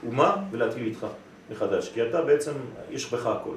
האומה 0.03 0.35
ולהתחיל 0.51 0.85
איתך 0.85 1.07
מחדש, 1.51 1.89
כי 1.93 2.03
אתה 2.03 2.21
בעצם, 2.21 2.51
יש 2.91 3.13
בך 3.13 3.25
הכל. 3.25 3.55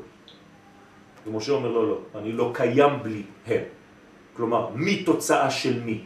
ומשה 1.26 1.52
אומר 1.52 1.68
לו, 1.68 1.86
לא, 1.86 1.98
אני 2.14 2.32
לא 2.32 2.50
קיים 2.54 3.02
בלי 3.02 3.22
הם. 3.46 3.62
כלומר, 4.36 4.68
מי 4.74 5.02
תוצאה 5.02 5.50
של 5.50 5.80
מי? 5.82 6.04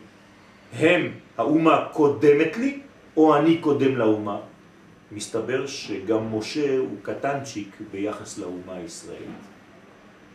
הם, 0.73 1.13
האומה 1.39 1.85
קודמת 1.93 2.57
לי, 2.57 2.81
או 3.17 3.37
אני 3.37 3.59
קודם 3.59 3.97
לאומה? 3.97 4.39
מסתבר 5.15 5.67
שגם 5.67 6.39
משה 6.39 6.79
הוא 6.79 6.97
קטנצ'יק 7.03 7.77
ביחס 7.91 8.39
לאומה 8.39 8.75
הישראלית. 8.75 9.43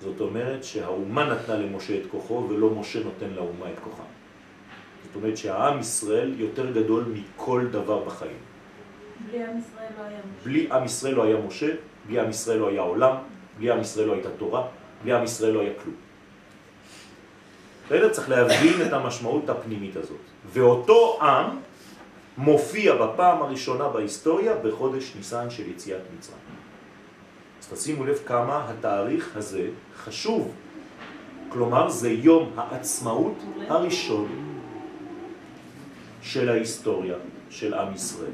זאת 0.02 0.22
אומרת 0.22 0.64
שהאומה 0.64 1.26
נתנה 1.26 1.56
למשה 1.56 1.98
את 1.98 2.04
כוחו 2.12 2.48
ולא 2.50 2.70
משה 2.70 3.04
נותן 3.04 3.30
לאומה 3.30 3.72
את 3.74 3.80
כוחה. 3.80 4.04
זאת 5.04 5.16
אומרת 5.16 5.38
שהעם 5.38 5.80
ישראל 5.80 6.34
יותר 6.38 6.72
גדול 6.72 7.06
מכל 7.14 7.66
דבר 7.72 8.04
בחיים. 8.04 8.38
בלי 9.32 9.44
עם 9.44 9.58
ישראל 9.58 9.94
לא 9.98 10.04
היה 10.04 10.20
משה. 10.20 10.46
בלי 10.46 10.68
עם 10.72 10.86
ישראל 10.86 11.14
לא 11.16 11.24
היה 11.24 11.38
משה, 11.48 11.70
בלי 12.08 12.20
עם 12.20 12.30
ישראל 12.30 12.58
לא 12.60 12.70
היה 12.70 12.82
עולם, 12.82 13.16
בלי 13.58 13.72
עם 13.72 13.82
ישראל 13.82 14.08
לא 14.08 14.14
הייתה 14.14 14.30
תורה, 14.30 14.68
בלי 15.04 15.14
עם 15.14 15.24
ישראל 15.24 15.54
לא 15.54 15.62
היה 15.62 15.74
כלום. 15.84 15.96
בסדר? 17.86 18.10
צריך 18.10 18.30
להבין 18.30 18.88
את 18.88 18.94
המשמעות 18.94 19.50
הפנימית 19.50 19.96
הזאת. 19.96 20.18
ואותו 20.46 21.20
עם 21.22 21.58
מופיע 22.38 22.96
בפעם 22.96 23.42
הראשונה 23.42 23.90
בהיסטוריה 23.90 24.56
בחודש 24.56 25.14
ניסן 25.16 25.50
של 25.50 25.70
יציאת 25.70 26.02
מצרים. 26.18 26.40
אז 27.62 27.68
תשימו 27.68 28.06
לב 28.06 28.20
כמה 28.26 28.70
התאריך 28.70 29.38
הזה 29.38 29.68
חשוב. 29.98 30.52
כלומר, 31.50 31.90
זה 31.90 32.10
יום 32.10 32.52
העצמאות 32.56 33.38
הראשון 33.68 34.28
של 36.22 36.50
ההיסטוריה 36.50 37.16
של 37.50 37.74
עם 37.74 37.94
ישראל. 37.94 38.32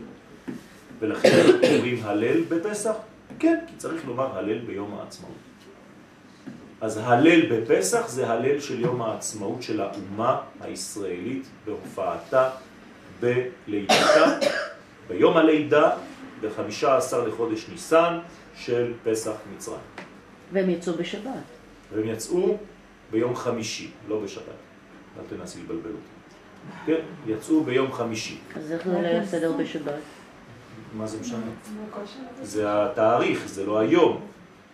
ולכן 0.99 1.45
אומרים 1.75 1.99
הלל 2.03 2.41
בפסח? 2.41 2.93
כן, 3.39 3.59
כי 3.67 3.75
צריך 3.77 4.07
לומר 4.07 4.37
הלל 4.37 4.59
ביום 4.59 4.93
העצמאות. 4.99 5.33
אז 6.81 6.99
הלל 7.03 7.41
בפסח 7.51 8.07
זה 8.07 8.29
הלל 8.29 8.59
של 8.59 8.79
יום 8.79 9.01
העצמאות 9.01 9.63
של 9.63 9.81
האומה 9.81 10.41
הישראלית 10.61 11.43
בהופעתה, 11.65 12.49
בלידתה, 13.23 14.37
ביום 15.07 15.37
הלידה, 15.37 15.91
ב-15 16.41 17.17
לחודש 17.27 17.69
ניסן 17.69 18.19
של 18.55 18.93
פסח 19.03 19.31
מצרים. 19.55 19.79
והם 20.51 20.69
יצאו 20.69 20.93
בשבת. 20.93 21.31
והם 21.93 22.07
יצאו 22.07 22.57
ביום 23.11 23.35
חמישי, 23.35 23.91
לא 24.07 24.19
בשבת. 24.19 24.43
אל 25.19 25.37
תנסי 25.37 25.59
לבלבל 25.59 25.89
אותי. 25.89 26.13
כן, 26.85 27.01
יצאו 27.27 27.63
ביום 27.63 27.91
חמישי. 27.91 28.37
אז 28.55 28.71
איך 28.71 28.87
זה 28.87 29.01
ליל 29.01 29.21
הסדר 29.21 29.51
בשבת? 29.51 29.93
מה 30.93 31.07
זה 31.07 31.19
משנה? 31.21 31.45
זה 32.41 32.65
התאריך, 32.67 33.47
זה 33.47 33.65
לא 33.65 33.79
היום. 33.79 34.21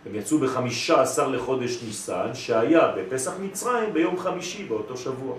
הם 0.06 0.16
יצאו 0.16 0.40
בחמישה 0.40 1.02
עשר 1.02 1.28
לחודש 1.28 1.84
ניסן, 1.84 2.30
שהיה 2.34 2.92
בפסח 2.98 3.32
מצרים 3.42 3.94
ביום 3.94 4.20
חמישי 4.20 4.64
באותו 4.64 4.98
שבוע. 4.98 5.36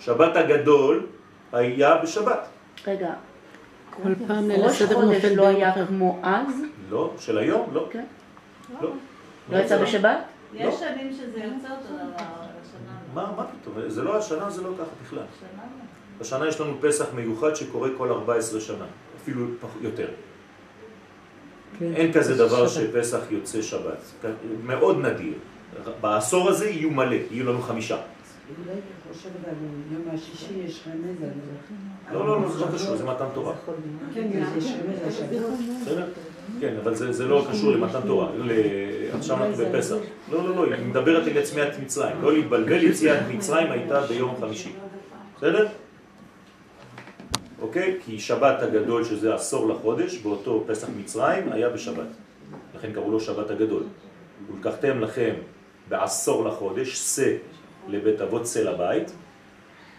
שבת 0.00 0.36
הגדול 0.36 1.06
היה 1.52 1.96
בשבת. 1.96 2.48
רגע, 2.86 3.14
כל 3.90 4.14
פעם 4.26 4.48
ליל 4.48 4.60
ראש 4.60 4.82
הסדר 4.82 4.94
חודש 4.94 5.14
נופל 5.14 5.34
לא 5.34 5.46
היה. 5.46 5.86
כמו 5.86 6.20
אז? 6.22 6.54
לא, 6.90 7.12
של 7.18 7.38
היום? 7.38 7.70
לא. 7.72 7.88
כן. 7.90 8.04
לא. 8.82 8.90
לא 9.52 9.58
יצא 9.58 9.82
בשבת? 9.82 10.18
יש 10.54 10.74
שנים 10.74 11.12
שזה 11.12 11.38
יוצא 11.38 11.68
אותו 11.70 11.94
דבר, 11.94 12.04
השנה 12.14 12.92
לא. 13.14 13.22
מה, 13.22 13.32
מה 13.36 13.46
פתאום? 13.60 13.74
זה 13.88 14.02
לא 14.02 14.18
השנה, 14.18 14.50
זה 14.50 14.62
לא 14.62 14.70
ככה 14.74 14.90
בכלל. 15.04 15.18
השנה 15.18 15.62
לא. 15.62 16.20
השנה 16.20 16.48
יש 16.48 16.60
לנו 16.60 16.74
פסח 16.80 17.06
מיוחד 17.14 17.54
שקורה 17.54 17.88
כל 17.98 18.12
14 18.12 18.60
שנה, 18.60 18.84
אפילו 19.22 19.46
יותר. 19.80 20.08
כן. 21.78 21.94
אין 21.94 22.12
כזה 22.12 22.36
דבר 22.36 22.68
שבת. 22.68 22.90
שפסח 22.90 23.20
יוצא 23.30 23.62
שבת. 23.62 23.98
מאוד 24.62 24.98
נדיר. 24.98 25.32
בעשור 26.00 26.48
הזה 26.48 26.68
יהיו 26.68 26.90
מלא, 26.90 27.16
יהיו 27.30 27.46
לנו 27.46 27.62
חמישה. 27.62 27.96
לא, 32.12 32.26
לא, 32.26 32.42
לא, 32.42 32.48
זה 32.48 32.60
לא 32.60 32.66
קשור, 32.74 32.96
זה 32.96 33.04
מתן 33.04 33.24
תורה. 33.34 33.54
כן, 34.14 34.28
יש 34.32 34.64
רמז. 34.64 35.82
בסדר? 35.82 36.06
כן, 36.60 36.74
אבל 36.82 36.94
זה, 36.94 37.12
זה 37.12 37.24
לא 37.24 37.46
קשור 37.50 37.70
למתן 37.72 38.00
תורה. 38.06 38.30
עכשיו 39.12 39.44
אנחנו 39.44 39.64
בפסח. 39.64 39.96
לא, 40.32 40.44
לא, 40.44 40.56
לא, 40.56 40.74
היא 40.74 40.86
מדברת 40.86 41.26
על 41.26 41.36
יציאת 41.36 41.78
מצרים. 41.82 42.22
לא 42.22 42.32
להתבלבל, 42.32 42.84
יציאת 42.84 43.18
מצרים 43.30 43.72
הייתה 43.72 44.00
ביום 44.06 44.34
חמישי. 44.40 44.72
בסדר? 45.36 45.68
אוקיי? 47.60 47.98
כי 48.04 48.20
שבת 48.20 48.62
הגדול, 48.62 49.04
שזה 49.04 49.34
עשור 49.34 49.68
לחודש, 49.68 50.18
באותו 50.18 50.64
פסח 50.66 50.88
מצרים, 50.96 51.52
היה 51.52 51.68
בשבת. 51.68 52.06
לכן 52.74 52.92
קראו 52.92 53.10
לו 53.10 53.20
שבת 53.20 53.50
הגדול. 53.50 53.82
ולקחתם 54.52 55.00
לכם 55.00 55.34
בעשור 55.88 56.44
לחודש, 56.44 57.16
שא 57.16 57.36
לבית 57.88 58.20
אבות 58.20 58.46
שא 58.46 58.58
לבית, 58.58 59.12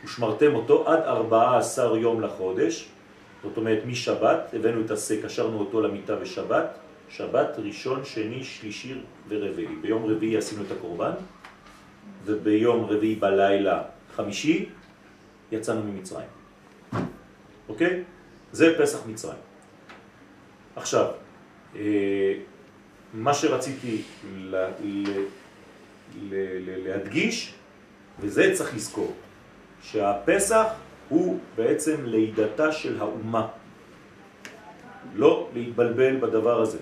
ושמרתם 0.06 0.56
אותו 0.56 0.88
עד 0.88 1.00
14 1.00 1.98
יום 1.98 2.22
לחודש, 2.22 2.90
זאת 3.44 3.58
אומרת 3.58 3.80
משבת, 3.86 4.54
הבאנו 4.54 4.86
את 4.86 4.92
השא, 4.92 5.22
קשרנו 5.24 5.60
אותו 5.60 5.82
למיטה 5.82 6.16
בשבת, 6.16 6.66
שבת 7.10 7.56
ראשון, 7.58 8.06
שני, 8.06 8.44
שלישי 8.44 8.94
ורביעי. 9.28 9.76
ביום 9.82 10.06
רביעי 10.06 10.38
עשינו 10.38 10.64
את 10.64 10.72
הקורבן, 10.72 11.12
וביום 12.26 12.86
רביעי 12.86 13.16
בלילה 13.16 13.82
חמישי 14.16 14.70
יצאנו 15.52 15.84
ממצרים. 15.84 16.28
אוקיי? 17.70 18.04
זה 18.52 18.76
פסח 18.80 19.06
מצרים. 19.08 19.40
עכשיו, 20.76 21.06
אה, 21.76 22.34
מה 23.14 23.34
שרציתי 23.34 24.02
ל, 24.38 24.56
ל, 24.56 25.04
ל, 26.22 26.34
ל, 26.34 26.88
להדגיש, 26.88 27.54
וזה 28.20 28.52
צריך 28.54 28.76
לזכור, 28.76 29.14
שהפסח 29.82 30.66
הוא 31.10 31.40
בעצם 31.56 32.06
לידתה 32.06 32.72
של 32.72 33.00
האומה. 33.00 33.48
לא 35.16 35.50
להתבלבל 35.54 36.18
בדבר 36.18 36.62
הזה. 36.62 36.78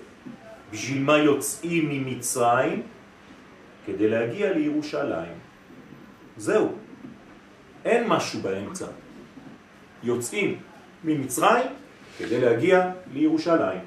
בשביל 0.71 1.03
מה 1.03 1.17
יוצאים 1.17 1.89
ממצרים? 1.89 2.81
כדי 3.85 4.07
להגיע 4.09 4.53
לירושלים. 4.53 5.33
זהו. 6.37 6.71
אין 7.85 8.07
משהו 8.07 8.41
באמצע. 8.41 8.85
יוצאים 10.03 10.59
ממצרים 11.03 11.67
כדי 12.17 12.41
להגיע 12.41 12.91
לירושלים. 13.13 13.81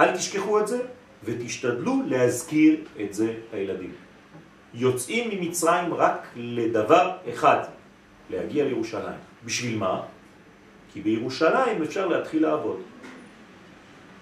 אל 0.00 0.16
תשכחו 0.16 0.60
את 0.60 0.66
זה 0.66 0.78
ותשתדלו 1.24 2.02
להזכיר 2.06 2.84
את 3.00 3.14
זה 3.14 3.34
לילדים. 3.52 4.03
יוצאים 4.74 5.30
ממצרים 5.30 5.94
רק 5.94 6.26
לדבר 6.36 7.10
אחד, 7.32 7.58
להגיע 8.30 8.64
לירושלים. 8.64 9.18
בשביל 9.44 9.78
מה? 9.78 10.02
כי 10.92 11.00
בירושלים 11.00 11.82
אפשר 11.82 12.06
להתחיל 12.06 12.42
לעבוד. 12.42 12.80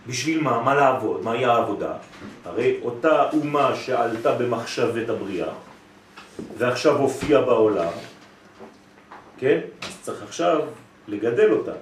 בשביל 0.06 0.40
מה? 0.40 0.62
מה 0.62 0.74
לעבוד? 0.74 1.24
מהי 1.24 1.44
העבודה? 1.44 1.94
הרי 2.44 2.78
אותה 2.82 3.30
אומה 3.32 3.76
שעלתה 3.76 4.34
במחשבת 4.34 5.08
הבריאה 5.08 5.52
ועכשיו 6.58 6.96
הופיעה 6.96 7.42
בעולם, 7.42 7.92
כן? 9.38 9.60
אז 9.82 9.98
צריך 10.02 10.22
עכשיו 10.22 10.60
לגדל 11.08 11.52
אותה. 11.52 11.72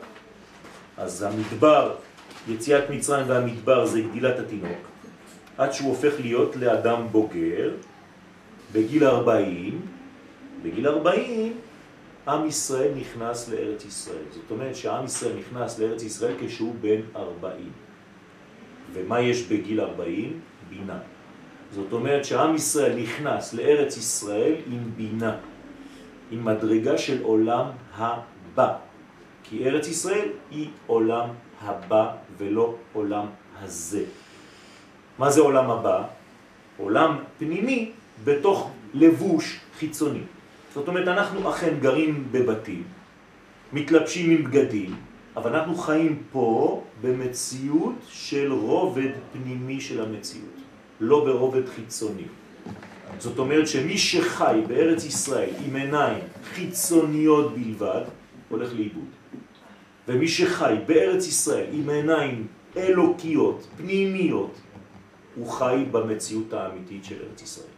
אז 0.97 1.23
המדבר, 1.23 1.95
יציאת 2.49 2.91
מצרים 2.91 3.29
והמדבר 3.29 3.87
זה 3.87 4.01
גדילת 4.01 4.39
התינוק, 4.39 4.79
עד 5.59 5.73
שהוא 5.73 5.89
הופך 5.89 6.13
להיות 6.21 6.57
לאדם 6.57 7.07
בוגר, 7.13 7.71
בגיל 8.73 9.05
40, 9.05 9.81
בגיל 10.63 10.89
40 10.89 11.53
עם 12.29 12.47
ישראל 12.47 12.93
נכנס 12.95 13.49
לארץ 13.49 13.85
ישראל. 13.85 14.25
זאת 14.31 14.51
אומרת 14.51 14.77
שעם 14.77 15.05
ישראל 15.05 15.33
נכנס 15.39 15.79
לארץ 15.79 16.03
ישראל 16.03 16.35
כשהוא 16.41 16.75
בן 16.81 17.01
40. 17.17 17.71
ומה 18.93 19.21
יש 19.21 19.43
בגיל 19.43 19.81
40? 19.81 20.41
בינה. 20.69 20.99
זאת 21.73 21.93
אומרת 21.93 22.25
שעם 22.25 22.55
ישראל 22.55 22.97
נכנס 23.03 23.55
לארץ 23.55 23.97
ישראל 23.97 24.55
עם 24.67 24.91
בינה, 24.97 25.37
עם 26.31 26.45
מדרגה 26.45 26.99
של 26.99 27.23
עולם 27.23 27.67
הבא. 27.97 28.77
כי 29.43 29.65
ארץ 29.67 29.89
ישראל 29.89 30.29
היא 30.51 30.69
עולם 30.87 31.29
הבא 31.63 32.17
ולא 32.39 32.75
עולם 32.93 33.27
הזה. 33.63 34.05
מה 35.19 35.31
זה 35.31 35.41
עולם 35.41 35.71
הבא? 35.71 36.03
עולם 36.79 37.17
פנימי 37.39 37.93
בתוך 38.25 38.71
לבוש 38.95 39.61
חיצוני. 39.79 40.23
זאת 40.75 40.89
אומרת, 40.89 41.09
אנחנו 41.09 41.51
אכן 41.51 41.75
גרים 41.81 42.29
בבתים, 42.33 42.83
מתלבשים 43.73 44.31
עם 44.31 44.45
בגדים, 44.45 44.95
אבל 45.37 45.57
אנחנו 45.57 45.75
חיים 45.75 46.23
פה 46.33 46.83
במציאות 47.01 47.95
של 48.09 48.53
רובד 48.53 49.11
פנימי 49.33 49.81
של 49.81 50.01
המציאות, 50.03 50.57
לא 51.01 51.25
ברובד 51.25 51.69
חיצוני. 51.69 52.29
זאת 53.19 53.39
אומרת 53.39 53.69
שמי 53.69 53.99
שחי 53.99 54.61
בארץ 54.69 55.05
ישראל 55.05 55.51
עם 55.67 55.77
עיניים 55.77 56.25
חיצוניות 56.45 57.55
בלבד, 57.55 58.03
הולך 58.49 58.75
לאיבוד. 58.75 59.09
ומי 60.09 60.29
שחי 60.29 60.75
בארץ 60.87 61.27
ישראל 61.27 61.67
עם 61.73 61.91
עיניים 61.91 62.47
אלוקיות, 62.77 63.67
פנימיות, 63.77 64.55
הוא 65.35 65.51
חי 65.51 65.85
במציאות 65.91 66.53
האמיתית 66.53 67.05
של 67.05 67.17
ארץ 67.31 67.43
ישראל. 67.43 67.70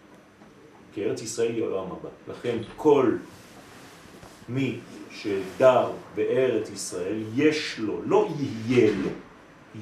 כי 0.95 1.05
ארץ 1.05 1.23
ישראל 1.23 1.55
היא 1.55 1.63
עולם 1.63 1.87
הבא. 1.93 2.09
לכן 2.29 2.59
כל 2.77 3.17
מי 4.49 4.79
שדר 5.11 5.91
בארץ 6.15 6.71
ישראל, 6.71 7.23
יש 7.35 7.79
לו, 7.79 8.03
לא 8.07 8.29
יהיה 8.39 8.91
לו, 8.91 9.11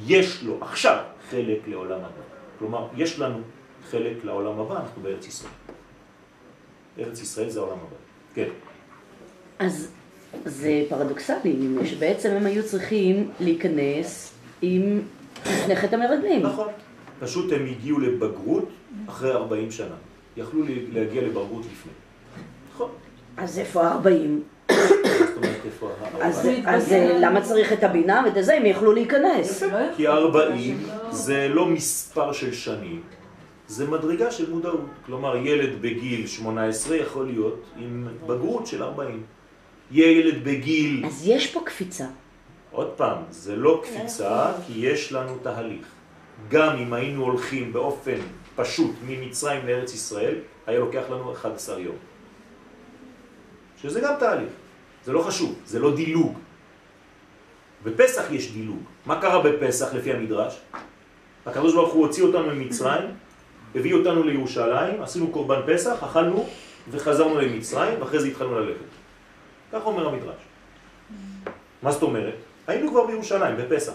יש 0.06 0.42
לו 0.42 0.56
עכשיו 0.60 1.04
חלק 1.30 1.58
לעולם 1.66 1.98
הבא. 1.98 2.22
כלומר, 2.58 2.88
יש 2.96 3.18
לנו 3.18 3.38
חלק 3.90 4.24
לעולם 4.24 4.60
הבא, 4.60 4.80
אנחנו 4.80 5.02
בארץ 5.02 5.26
ישראל. 5.26 5.52
ארץ 6.98 7.22
ישראל 7.22 7.48
זה 7.50 7.60
העולם 7.60 7.78
הבא. 7.78 7.96
כן. 8.34 8.48
אז 9.58 9.90
זה 10.44 10.84
פרדוקסלי, 10.88 11.56
שבעצם 11.84 12.30
הם 12.30 12.46
היו 12.46 12.66
צריכים 12.66 13.30
להיכנס 13.40 14.34
עם 14.62 15.00
חטא 15.74 15.94
המרגלים. 15.94 16.42
נכון. 16.42 16.68
פשוט 17.20 17.52
הם 17.52 17.66
הגיעו 17.66 17.98
לבגרות 17.98 18.68
אחרי 19.08 19.32
40 19.32 19.70
שנה. 19.70 19.94
יכלו 20.40 20.62
להגיע 20.92 21.22
לבגרות 21.22 21.64
לפני. 21.72 21.92
נכון. 22.74 22.90
אז 23.36 23.58
איפה 23.58 23.82
ה-40? 23.82 24.06
זאת 24.72 25.36
אומרת, 25.36 25.60
איפה 25.64 25.90
ה... 26.00 26.26
אז, 26.26 26.92
אה, 26.92 27.18
למה 27.20 27.40
צריך 27.40 27.72
את 27.72 27.84
הבינה 27.84 28.22
ואת 28.24 28.44
זה, 28.44 28.54
הם 28.54 28.66
יכלו 28.66 28.92
להיכנס. 28.92 29.62
כי 29.96 30.08
40 30.08 30.78
זה 31.10 31.48
לא 31.48 31.66
מספר 31.66 32.32
של 32.32 32.52
שנים, 32.52 33.02
זה 33.68 33.86
מדרגה 33.86 34.30
של 34.30 34.50
מודעות. 34.50 34.86
כלומר, 35.06 35.36
ילד 35.36 35.82
בגיל 35.82 36.26
18 36.26 36.96
יכול 36.96 37.26
להיות 37.26 37.64
עם 37.78 38.08
בגרות 38.26 38.66
של 38.66 38.82
40. 38.82 39.22
ילד 39.90 40.44
בגיל... 40.44 41.04
אז 41.06 41.22
יש 41.28 41.52
פה 41.52 41.60
קפיצה. 41.64 42.06
עוד 42.70 42.90
פעם, 42.96 43.18
זה 43.30 43.56
לא 43.56 43.82
קפיצה, 43.84 44.52
כי 44.66 44.72
יש 44.76 45.12
לנו 45.12 45.36
תהליך. 45.42 45.86
גם 46.48 46.76
אם 46.76 46.92
היינו 46.92 47.22
הולכים 47.22 47.72
באופן 47.72 48.18
פשוט 48.56 48.94
ממצרים 49.06 49.66
לארץ 49.66 49.94
ישראל, 49.94 50.34
היה 50.66 50.78
לוקח 50.78 51.02
לנו 51.10 51.32
11 51.32 51.80
יום. 51.80 51.96
שזה 53.82 54.00
גם 54.00 54.14
תהליך. 54.18 54.52
זה 55.04 55.12
לא 55.12 55.22
חשוב, 55.22 55.58
זה 55.66 55.78
לא 55.78 55.96
דילוג. 55.96 56.38
בפסח 57.84 58.24
יש 58.30 58.52
דילוג. 58.52 58.82
מה 59.06 59.20
קרה 59.20 59.42
בפסח 59.42 59.94
לפי 59.94 60.12
המדרש? 60.12 60.60
הקדוש 61.46 61.74
ברוך 61.74 61.92
הוא 61.92 62.06
הוציא 62.06 62.22
אותנו 62.22 62.54
ממצרים, 62.54 63.10
הביא 63.74 63.94
אותנו 63.94 64.22
לירושלים, 64.22 65.02
עשינו 65.02 65.30
קורבן 65.30 65.60
פסח, 65.66 66.02
אכלנו 66.02 66.48
וחזרנו 66.90 67.40
למצרים, 67.40 68.00
ואחרי 68.00 68.20
זה 68.20 68.26
התחלנו 68.28 68.60
ללכת. 68.60 68.90
כך 69.72 69.86
אומר 69.86 70.08
המדרש. 70.08 70.40
מה 71.82 71.92
זאת 71.92 72.02
אומרת? 72.02 72.34
היינו 72.66 72.90
כבר 72.90 73.06
בירושלים, 73.06 73.56
בפסח. 73.56 73.92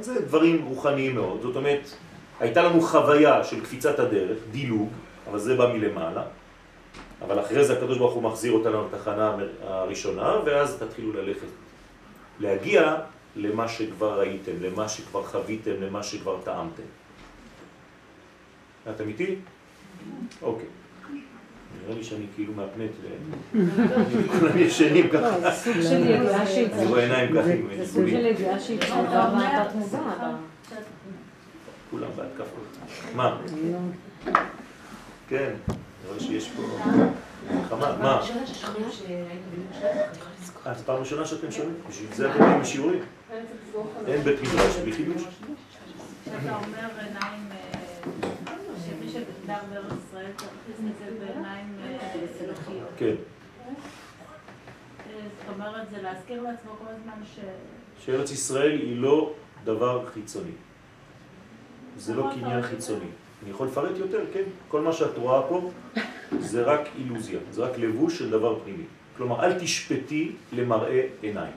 זה 0.00 0.20
דברים 0.20 0.64
רוחניים 0.64 1.14
מאוד. 1.14 1.42
זאת 1.42 1.56
אומרת, 1.56 1.90
הייתה 2.40 2.62
לנו 2.62 2.80
חוויה 2.80 3.44
של 3.44 3.60
קפיצת 3.64 3.98
הדרך, 3.98 4.38
דילוג, 4.50 4.88
אבל 5.30 5.38
זה 5.38 5.56
בא 5.56 5.72
מלמעלה, 5.72 6.22
אבל 7.22 7.40
אחרי 7.40 7.64
זה 7.64 7.72
הקדוש 7.72 7.98
ברוך 7.98 8.14
הוא 8.14 8.22
מחזיר 8.22 8.52
אותנו 8.52 8.86
לתחנה 8.86 9.36
הראשונה, 9.62 10.34
ואז 10.44 10.76
תתחילו 10.82 11.12
ללכת. 11.12 11.46
להגיע 12.40 12.96
למה 13.36 13.68
שכבר 13.68 14.18
ראיתם, 14.18 14.52
למה 14.60 14.88
שכבר 14.88 15.22
חוויתם, 15.22 15.72
למה 15.80 16.02
שכבר 16.02 16.38
טעמתם. 16.44 16.82
אתם 18.90 19.08
איתי? 19.08 19.34
אוקיי. 20.42 20.66
נראה 21.84 21.98
לי 21.98 22.04
שאני 22.04 22.24
כאילו 22.34 22.52
מהפנט, 22.52 22.90
כולם 24.40 24.58
ישנים 24.58 25.08
ככה. 25.08 25.38
לא, 25.38 25.50
סוג 25.50 25.74
של 25.82 26.10
ידיעה 26.10 26.46
שהיא 26.46 26.66
אני 26.72 26.86
רואה 26.86 27.02
עיניים 27.02 27.34
ככה. 27.34 27.48
זה 27.76 27.86
סוג 27.86 28.06
של 28.08 28.26
ידיעה 28.26 28.60
שהיא 28.60 28.78
מודע. 28.94 29.30
כולם 31.98 32.10
בהתקפות. 32.16 32.76
מה? 33.14 33.38
כן, 35.28 35.54
אני 35.68 36.08
רואה 36.08 36.20
שיש 36.20 36.50
פה 36.50 36.62
מלחמה. 37.50 37.96
מה? 37.96 38.20
אה, 40.66 40.74
זו 40.74 40.84
פעם 40.84 40.96
ראשונה 40.96 41.26
שאתם 41.26 41.50
שומעים? 41.50 41.74
בשביל 41.88 42.12
זה 42.14 42.30
אתם 42.30 42.38
באים 42.38 42.60
בשיעורים. 42.60 43.02
אין 44.06 44.22
בית 44.22 44.40
מדרש 44.40 44.76
בלי 44.76 44.92
חידוש. 44.92 45.22
כשאתה 45.22 46.56
אומר 46.56 46.88
עיניים, 46.98 47.48
אה, 47.50 48.52
שמי 48.86 49.08
שגר 49.08 49.58
בארץ 49.72 49.92
ישראל 50.08 50.30
צריך 50.36 50.50
להסתכל 50.68 51.24
בעיניים 51.24 51.76
אה, 51.82 52.14
אלוקיות. 52.44 52.88
כן. 52.96 53.14
זאת 55.38 55.54
אומרת, 55.54 55.90
זה 55.90 56.02
להזכיר 56.02 56.42
לעצמו 56.42 56.70
כל 56.78 56.88
הזמן 56.88 57.24
ש... 57.34 57.38
שארץ 58.04 58.30
ישראל 58.30 58.70
היא 58.70 58.96
לא 58.96 59.32
דבר 59.64 60.06
חיצוני. 60.14 60.52
זה 61.98 62.14
לא 62.14 62.30
קניין 62.34 62.62
חיצוני. 62.62 63.06
אני 63.42 63.50
יכול 63.50 63.66
לפרט 63.66 63.98
יותר, 63.98 64.20
כן. 64.32 64.42
כל 64.68 64.80
מה 64.80 64.92
שאת 64.92 65.18
רואה 65.18 65.42
פה 65.48 65.70
זה 66.38 66.62
רק 66.62 66.80
אילוזיה, 66.98 67.38
זה 67.52 67.62
רק 67.62 67.78
לבוש 67.78 68.18
של 68.18 68.30
דבר 68.30 68.58
פנימי. 68.64 68.84
כלומר, 69.16 69.44
אל 69.44 69.58
תשפטי 69.60 70.32
למראה 70.52 71.02
עינייך. 71.20 71.54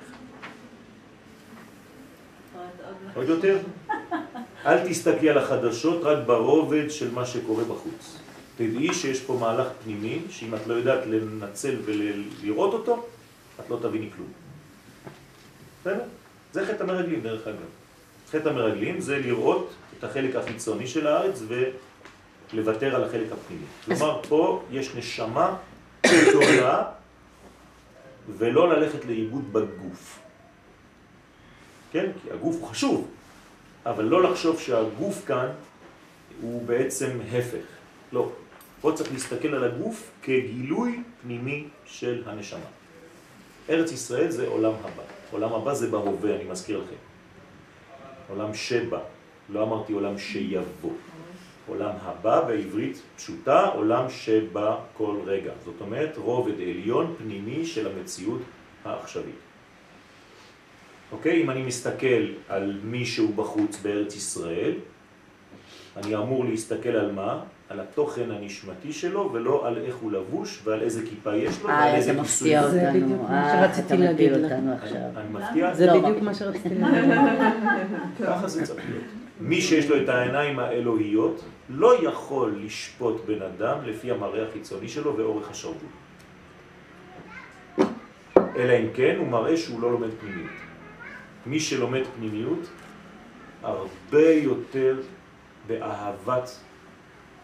עוד 3.16 3.30
יותר? 3.30 3.58
אל 4.66 4.90
תסתכלי 4.90 5.30
על 5.30 5.38
החדשות 5.38 6.04
רק 6.04 6.18
ברובד 6.26 6.92
של 6.92 7.12
מה 7.12 7.26
שקורה 7.26 7.64
בחוץ. 7.64 8.18
תדעי 8.58 8.94
שיש 8.94 9.22
פה 9.22 9.38
מהלך 9.40 9.68
פנימי, 9.84 10.22
שאם 10.30 10.56
את 10.56 10.68
לא 10.68 10.74
יודעת 10.74 11.06
לנצל 11.06 11.76
ולראות 11.86 12.74
אותו, 12.74 13.08
את 13.60 13.70
לא 13.70 13.80
תביני 13.82 14.10
כלום. 14.16 14.28
בסדר? 15.82 16.04
זה 16.54 16.66
חטא 16.66 16.84
המרגלים 16.84 17.22
דרך 17.22 17.48
אגב. 17.48 17.79
חטא 18.32 18.50
המרגלים 18.50 19.00
זה 19.00 19.20
לראות 19.20 19.70
את 19.98 20.04
החלק 20.04 20.36
החיצוני 20.36 20.88
של 20.88 21.08
הארץ 21.08 21.42
ולוותר 22.54 22.96
על 22.96 23.04
החלק 23.04 23.28
הפנימי. 23.32 23.66
כלומר, 23.86 24.22
פה 24.30 24.64
יש 24.72 24.96
נשמה 24.96 25.56
גדולה 26.06 26.84
ולא 28.38 28.74
ללכת 28.74 29.06
לאיבוד 29.06 29.54
בגוף. 29.54 30.20
כן? 31.92 32.12
כי 32.24 32.32
הגוף 32.32 32.56
הוא 32.60 32.68
חשוב, 32.68 33.08
אבל 33.86 34.04
לא 34.04 34.24
לחשוב 34.24 34.60
שהגוף 34.60 35.26
כאן 35.26 35.48
הוא 36.42 36.66
בעצם 36.66 37.20
הפך. 37.32 37.66
לא. 38.12 38.32
פה 38.82 38.92
צריך 38.96 39.14
להסתכל 39.14 39.48
על 39.48 39.64
הגוף 39.64 40.12
כגילוי 40.24 41.04
פנימי 41.22 41.68
של 41.86 42.24
הנשמה. 42.26 42.70
ארץ 43.70 43.92
ישראל 43.92 44.32
זה 44.32 44.48
עולם 44.48 44.74
הבא. 44.84 45.04
עולם 45.32 45.54
הבא 45.54 45.74
זה 45.74 45.88
בהווה, 45.88 46.36
אני 46.36 46.44
מזכיר 46.44 46.78
לכם. 46.78 47.09
עולם 48.30 48.54
שבא, 48.54 49.00
לא 49.50 49.64
אמרתי 49.64 49.94
עולם 49.94 50.18
שיבוא. 50.18 50.94
עולם 51.68 51.92
הבא 52.02 52.48
בעברית 52.48 53.02
פשוטה, 53.18 53.66
עולם 53.66 54.10
שבא 54.10 54.78
כל 54.98 55.16
רגע. 55.26 55.52
זאת 55.66 55.82
אומרת 55.82 56.18
רובד 56.18 56.54
עליון 56.54 57.16
פנימי 57.18 57.66
של 57.66 57.88
המציאות 57.88 58.42
העכשווית. 58.86 59.36
אוקיי? 61.12 61.42
אם 61.42 61.50
אני 61.50 61.62
מסתכל 61.62 62.28
על 62.50 62.80
מישהו 62.84 63.34
בחוץ 63.34 63.80
בארץ 63.82 64.16
ישראל, 64.16 64.74
אני 65.98 66.16
אמור 66.16 66.46
להסתכל 66.46 66.90
על 66.90 67.12
מה? 67.12 67.44
על 67.70 67.80
התוכן 67.80 68.32
הנשמתי 68.32 68.94
שלו, 68.94 69.30
ולא 69.34 69.68
על 69.68 69.78
איך 69.78 69.96
הוא 69.96 70.12
לבוש 70.12 70.62
ועל 70.64 70.82
איזה 70.82 71.02
כיפה 71.10 71.36
יש 71.36 71.62
לו 71.62 71.68
ועל 71.68 71.96
איזה 71.96 72.16
כיסוי. 72.22 72.58
אה, 72.58 72.70
זה 72.70 72.90
בדיוק 72.94 73.22
מה 73.30 73.52
שרציתי 73.54 73.98
להגיד 73.98 74.32
לך. 74.32 74.52
אני 74.52 75.30
מפתיע? 75.32 75.74
זה 75.74 75.88
בדיוק 75.94 76.22
מה 76.22 76.34
שרציתי 76.34 76.76
להגיד. 76.80 77.14
ככה 78.26 78.48
זה 78.48 78.66
צריך 78.66 78.86
להיות. 78.90 79.04
מי 79.40 79.62
שיש 79.62 79.90
לו 79.90 80.04
את 80.04 80.10
העיניים 80.10 80.60
האלוהיות 80.60 81.44
לא 81.70 82.04
יכול 82.04 82.60
לשפוט 82.66 83.26
בן 83.26 83.42
אדם 83.42 83.78
לפי 83.86 84.12
המראה 84.12 84.48
החיצוני 84.48 84.88
שלו 84.88 85.18
ואורך 85.18 85.50
השרוול. 85.50 85.76
אלא 88.56 88.74
אם 88.74 88.88
כן 88.94 89.16
הוא 89.18 89.28
מראה 89.28 89.58
שהוא 89.58 89.82
לא 89.82 89.92
לומד 89.92 90.10
פנימיות. 90.20 90.52
מי 91.46 91.60
שלומד 91.60 92.02
פנימיות 92.18 92.70
הרבה 93.64 94.30
יותר 94.32 94.96
באהבת 95.68 96.60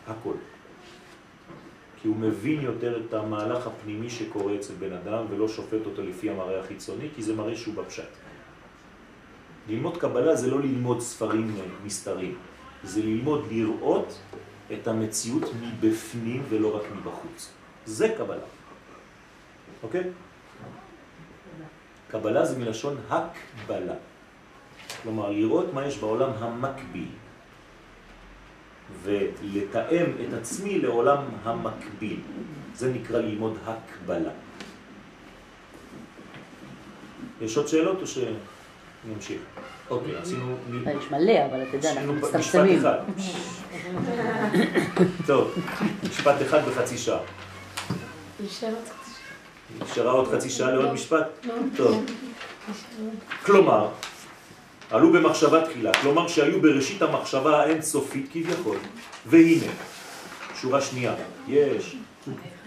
הכל. 0.07 0.33
כי 2.01 2.07
הוא 2.07 2.17
מבין 2.17 2.61
יותר 2.61 3.01
את 3.05 3.13
המהלך 3.13 3.67
הפנימי 3.67 4.09
שקורה 4.09 4.55
אצל 4.55 4.73
בן 4.73 4.93
אדם 4.93 5.25
ולא 5.29 5.47
שופט 5.47 5.85
אותו 5.85 6.01
לפי 6.01 6.29
המראה 6.29 6.59
החיצוני, 6.59 7.07
כי 7.15 7.23
זה 7.23 7.35
מראה 7.35 7.55
שהוא 7.55 7.75
בפשט. 7.75 8.09
ללמוד 9.69 9.97
קבלה 9.97 10.35
זה 10.35 10.51
לא 10.51 10.59
ללמוד 10.59 11.01
ספרים 11.01 11.55
מסתרים, 11.85 12.35
זה 12.83 13.01
ללמוד 13.01 13.45
לראות 13.51 14.19
את 14.73 14.87
המציאות 14.87 15.43
מבפנים 15.61 16.43
ולא 16.49 16.75
רק 16.75 16.83
מבחוץ. 16.95 17.51
זה 17.85 18.13
קבלה. 18.17 18.45
אוקיי? 19.83 20.03
קבלה 22.07 22.45
זה 22.45 22.59
מלשון 22.59 22.97
הקבלה. 23.09 23.95
כלומר, 25.03 25.31
לראות 25.31 25.73
מה 25.73 25.85
יש 25.85 25.97
בעולם 25.97 26.29
המקביל. 26.39 27.07
ולתאם 29.03 30.05
את 30.27 30.33
עצמי 30.33 30.79
לעולם 30.79 31.17
המקביל. 31.43 32.19
זה 32.75 32.93
נקרא 32.93 33.19
ללמוד 33.19 33.57
הקבלה. 33.65 34.29
יש 37.41 37.57
עוד 37.57 37.67
שאלות 37.67 38.01
או 38.01 38.07
שנמשיך? 38.07 39.41
אוקיי, 39.89 40.15
עשינו... 40.15 40.55
יש 40.99 41.11
מלא, 41.11 41.45
אבל 41.45 41.63
אתה 41.63 41.77
יודע, 41.77 41.91
אנחנו 41.91 42.13
מצטמצמים. 42.13 42.77
משפט 42.77 42.79
אחד. 42.79 42.99
טוב, 45.27 45.55
משפט 46.09 46.41
אחד 46.41 46.65
בחצי 46.65 46.97
שעה. 46.97 47.19
נשארה 49.81 50.11
עוד 50.11 50.27
חצי 50.27 50.49
שעה 50.49 50.71
לעוד 50.71 50.93
משפט? 50.93 51.27
טוב. 51.75 52.05
כלומר, 53.45 53.89
עלו 54.91 55.11
במחשבה 55.13 55.65
תחילה, 55.65 55.93
כלומר 55.93 56.27
שהיו 56.27 56.61
בראשית 56.61 57.01
המחשבה 57.01 57.63
האינסופית 57.63 58.29
כביכול, 58.31 58.77
והנה, 59.25 59.71
שורה 60.61 60.81
שנייה, 60.81 61.13
יש, 61.47 61.95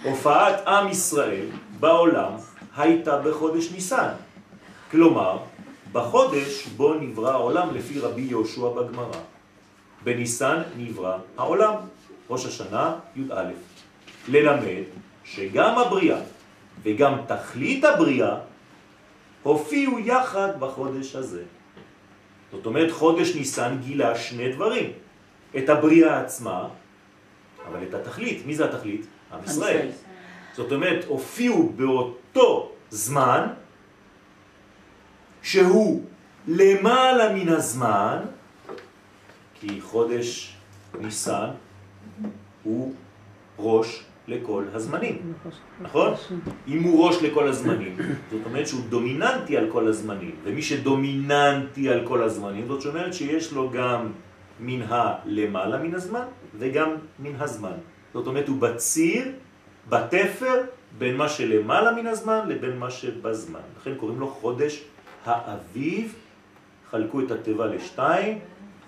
הופעת 0.02 0.66
עם 0.66 0.88
ישראל 0.88 1.46
בעולם 1.80 2.32
הייתה 2.76 3.18
בחודש 3.18 3.72
ניסן, 3.72 4.12
כלומר, 4.90 5.38
בחודש 5.92 6.66
בו 6.66 6.94
נברא 6.94 7.30
העולם 7.30 7.74
לפי 7.74 8.00
רבי 8.00 8.22
יהושע 8.22 8.68
בגמרא. 8.68 9.20
בניסן 10.04 10.62
נברא 10.76 11.16
העולם, 11.36 11.74
ראש 12.30 12.46
השנה 12.46 12.94
י"א. 13.16 13.44
ללמד 14.28 14.82
שגם 15.24 15.78
הבריאה 15.78 16.18
וגם 16.82 17.14
תכלית 17.26 17.84
הבריאה 17.84 18.36
הופיעו 19.42 19.98
יחד 19.98 20.60
בחודש 20.60 21.16
הזה. 21.16 21.42
זאת 22.52 22.66
אומרת, 22.66 22.90
חודש 22.90 23.34
ניסן 23.34 23.78
גילה 23.80 24.18
שני 24.18 24.52
דברים. 24.52 24.92
את 25.56 25.68
הבריאה 25.68 26.20
עצמה, 26.20 26.68
אבל 27.68 27.82
את 27.82 27.94
התכלית. 27.94 28.46
מי 28.46 28.54
זה 28.54 28.64
התכלית? 28.64 29.06
עם 29.32 29.44
ישראל. 29.44 29.88
זאת 30.56 30.72
אומרת, 30.72 31.04
הופיעו 31.04 31.72
באותו 31.76 32.72
זמן, 32.90 33.46
שהוא 35.42 36.04
למעלה 36.48 37.34
מן 37.34 37.48
הזמן, 37.48 38.18
כי 39.60 39.80
חודש 39.80 40.56
ניסן 41.00 41.50
הוא 42.62 42.94
ראש 43.58 44.04
לכל 44.28 44.64
הזמנים, 44.72 45.32
נכון? 45.80 46.12
אם 46.68 46.82
הוא 46.82 47.06
ראש 47.06 47.22
לכל 47.22 47.48
הזמנים, 47.48 47.96
זאת 48.30 48.40
אומרת 48.44 48.66
שהוא 48.66 48.80
דומיננטי 48.88 49.56
על 49.56 49.66
כל 49.72 49.88
הזמנים, 49.88 50.34
ומי 50.44 50.62
שדומיננטי 50.62 51.88
על 51.88 52.00
כל 52.04 52.22
הזמנים, 52.22 52.68
זאת 52.68 52.86
אומרת 52.86 53.14
שיש 53.14 53.52
לו 53.52 53.70
גם 53.70 54.12
מן 54.60 54.82
הלמעלה 54.88 55.78
מן 55.78 55.94
הזמן 55.94 56.26
וגם 56.58 56.90
מן 57.18 57.34
הזמן. 57.38 57.76
זאת 58.14 58.26
אומרת 58.26 58.48
הוא 58.48 58.58
בציר, 58.60 59.32
בתפר, 59.88 60.62
בין 60.98 61.16
מה 61.16 61.28
שלמעלה 61.28 61.92
מן 61.92 62.06
הזמן 62.06 62.48
לבין 62.48 62.78
מה 62.78 62.90
שבזמן. 62.90 63.64
לכן 63.80 63.94
קוראים 63.94 64.20
לו 64.20 64.28
חודש 64.28 64.84
האביב, 65.24 66.14
חלקו 66.90 67.20
את 67.20 67.30
הטבע 67.30 67.66
לשתיים, 67.66 68.38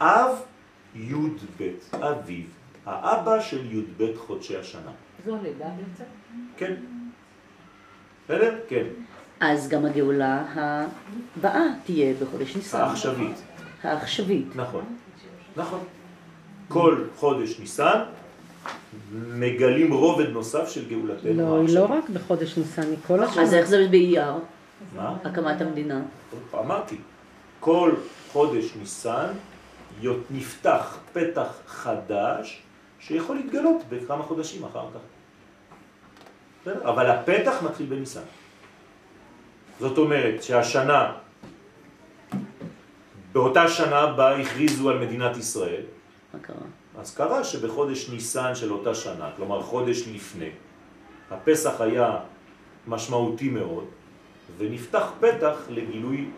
אב 0.00 0.35
י"ב 0.94 1.62
אביב, 1.92 2.46
האבא 2.87 3.40
של 3.40 3.72
י"ב 3.72 4.16
חודשי 4.16 4.57
השנה. 4.57 4.90
זו 5.26 5.37
הלידה 5.37 5.64
בעצם? 5.64 6.04
כן. 6.56 6.74
בסדר? 8.24 8.54
כן. 8.68 8.85
אז 9.40 9.68
גם 9.68 9.85
הגאולה 9.85 10.44
הבאה 11.37 11.64
תהיה 11.85 12.14
בחודש 12.22 12.56
ניסן. 12.56 12.78
העכשווית. 12.78 13.37
העכשווית. 13.83 14.56
נכון. 14.56 14.85
נכון. 15.56 15.80
כל 16.68 17.04
חודש 17.16 17.59
ניסן 17.61 18.00
מגלים 19.12 19.92
רובד 19.92 20.28
נוסף 20.28 20.68
של 20.68 20.88
גאולתנו. 20.88 21.33
לא, 21.35 21.61
היא. 21.61 21.74
לא 21.74 21.85
רק 21.85 22.09
בחודש 22.11 22.59
ניסן, 22.59 22.83
היא 22.83 22.96
כל 23.06 23.22
השנה. 23.22 23.42
אז 23.42 23.54
איך 23.54 23.66
זה 23.66 23.87
באייר, 23.90 24.33
מה? 24.96 25.16
הקמת 25.24 25.61
המדינה? 25.61 26.00
אמרתי, 26.54 26.96
כל 27.61 27.92
חודש 28.33 28.74
ניסן 28.80 29.26
נפתח 30.30 30.98
פתח 31.12 31.48
חדש 31.66 32.62
שיכול 33.00 33.36
להתגלות 33.36 33.82
בכמה 33.88 34.22
חודשים 34.22 34.64
אחר 34.64 34.86
כך. 34.94 35.00
אבל 36.66 37.06
הפתח 37.10 37.62
מתחיל 37.62 37.86
בניסן. 37.86 38.26
זאת 39.80 39.98
אומרת 39.98 40.42
שהשנה, 40.42 41.12
באותה 43.32 43.68
שנה 43.68 44.06
בה 44.06 44.36
הכריזו 44.36 44.90
על 44.90 44.98
מדינת 44.98 45.36
ישראל, 45.36 45.82
מה 46.34 46.40
קרה? 46.40 46.56
אז 46.98 47.14
קרה 47.14 47.44
שבחודש 47.44 48.08
ניסן 48.08 48.54
של 48.54 48.72
אותה 48.72 48.94
שנה, 48.94 49.30
כלומר 49.36 49.62
חודש 49.62 50.08
לפני, 50.08 50.50
הפסח 51.30 51.80
היה 51.80 52.18
משמעותי 52.86 53.48
מאוד, 53.48 53.84
ונפתח 54.58 55.12
פתח 55.20 55.56
לגילוי 55.68 56.30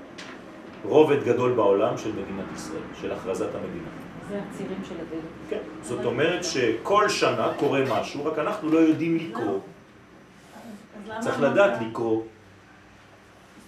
רובד 0.85 1.25
גדול 1.25 1.53
בעולם 1.53 1.99
של 1.99 2.13
מדינת 2.13 2.47
ישראל, 2.55 2.83
של 3.01 3.13
הכרזת 3.13 3.55
המדינה. 3.55 4.02
זה 4.29 4.41
הצירים 4.51 4.79
של 4.89 4.95
הדלת. 4.95 5.23
כן. 5.51 5.59
זאת 5.83 6.05
אומרת 6.05 6.45
שכל 6.45 7.09
שנה 7.09 7.49
קורה 7.59 7.81
משהו, 7.91 8.25
רק 8.25 8.39
אנחנו 8.39 8.69
לא 8.71 8.79
יודעים 8.79 9.17
לקרוא. 9.17 9.59
צריך 11.21 11.39
אמרת- 11.39 11.53
לדעת 11.53 11.81
לקרוא. 11.89 12.23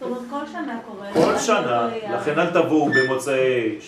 זאת 0.00 0.02
אומרת, 0.10 0.22
כל 0.30 0.46
שנה 0.52 0.78
קורה. 0.86 1.12
כל 1.12 1.38
שנה, 1.38 1.88
לא? 1.88 2.16
לכן 2.16 2.38
אל 2.38 2.50
תבואו 2.50 2.88
במוצאי 2.92 3.78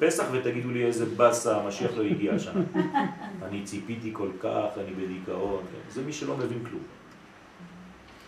פסח 0.00 0.24
ותגידו 0.32 0.70
לי 0.70 0.84
איזה 0.84 1.06
באסה, 1.06 1.56
המשיח 1.56 1.90
לא 1.96 2.02
הגיע 2.02 2.34
השנה. 2.34 2.60
אני 3.48 3.62
ציפיתי 3.64 4.10
כל 4.12 4.28
כך, 4.40 4.66
אני 4.76 4.94
בדיכאון. 4.94 5.62
כן. 5.72 5.90
זה 5.90 6.02
מי 6.02 6.12
שלא 6.12 6.36
מבין 6.36 6.64
כלום. 6.70 6.82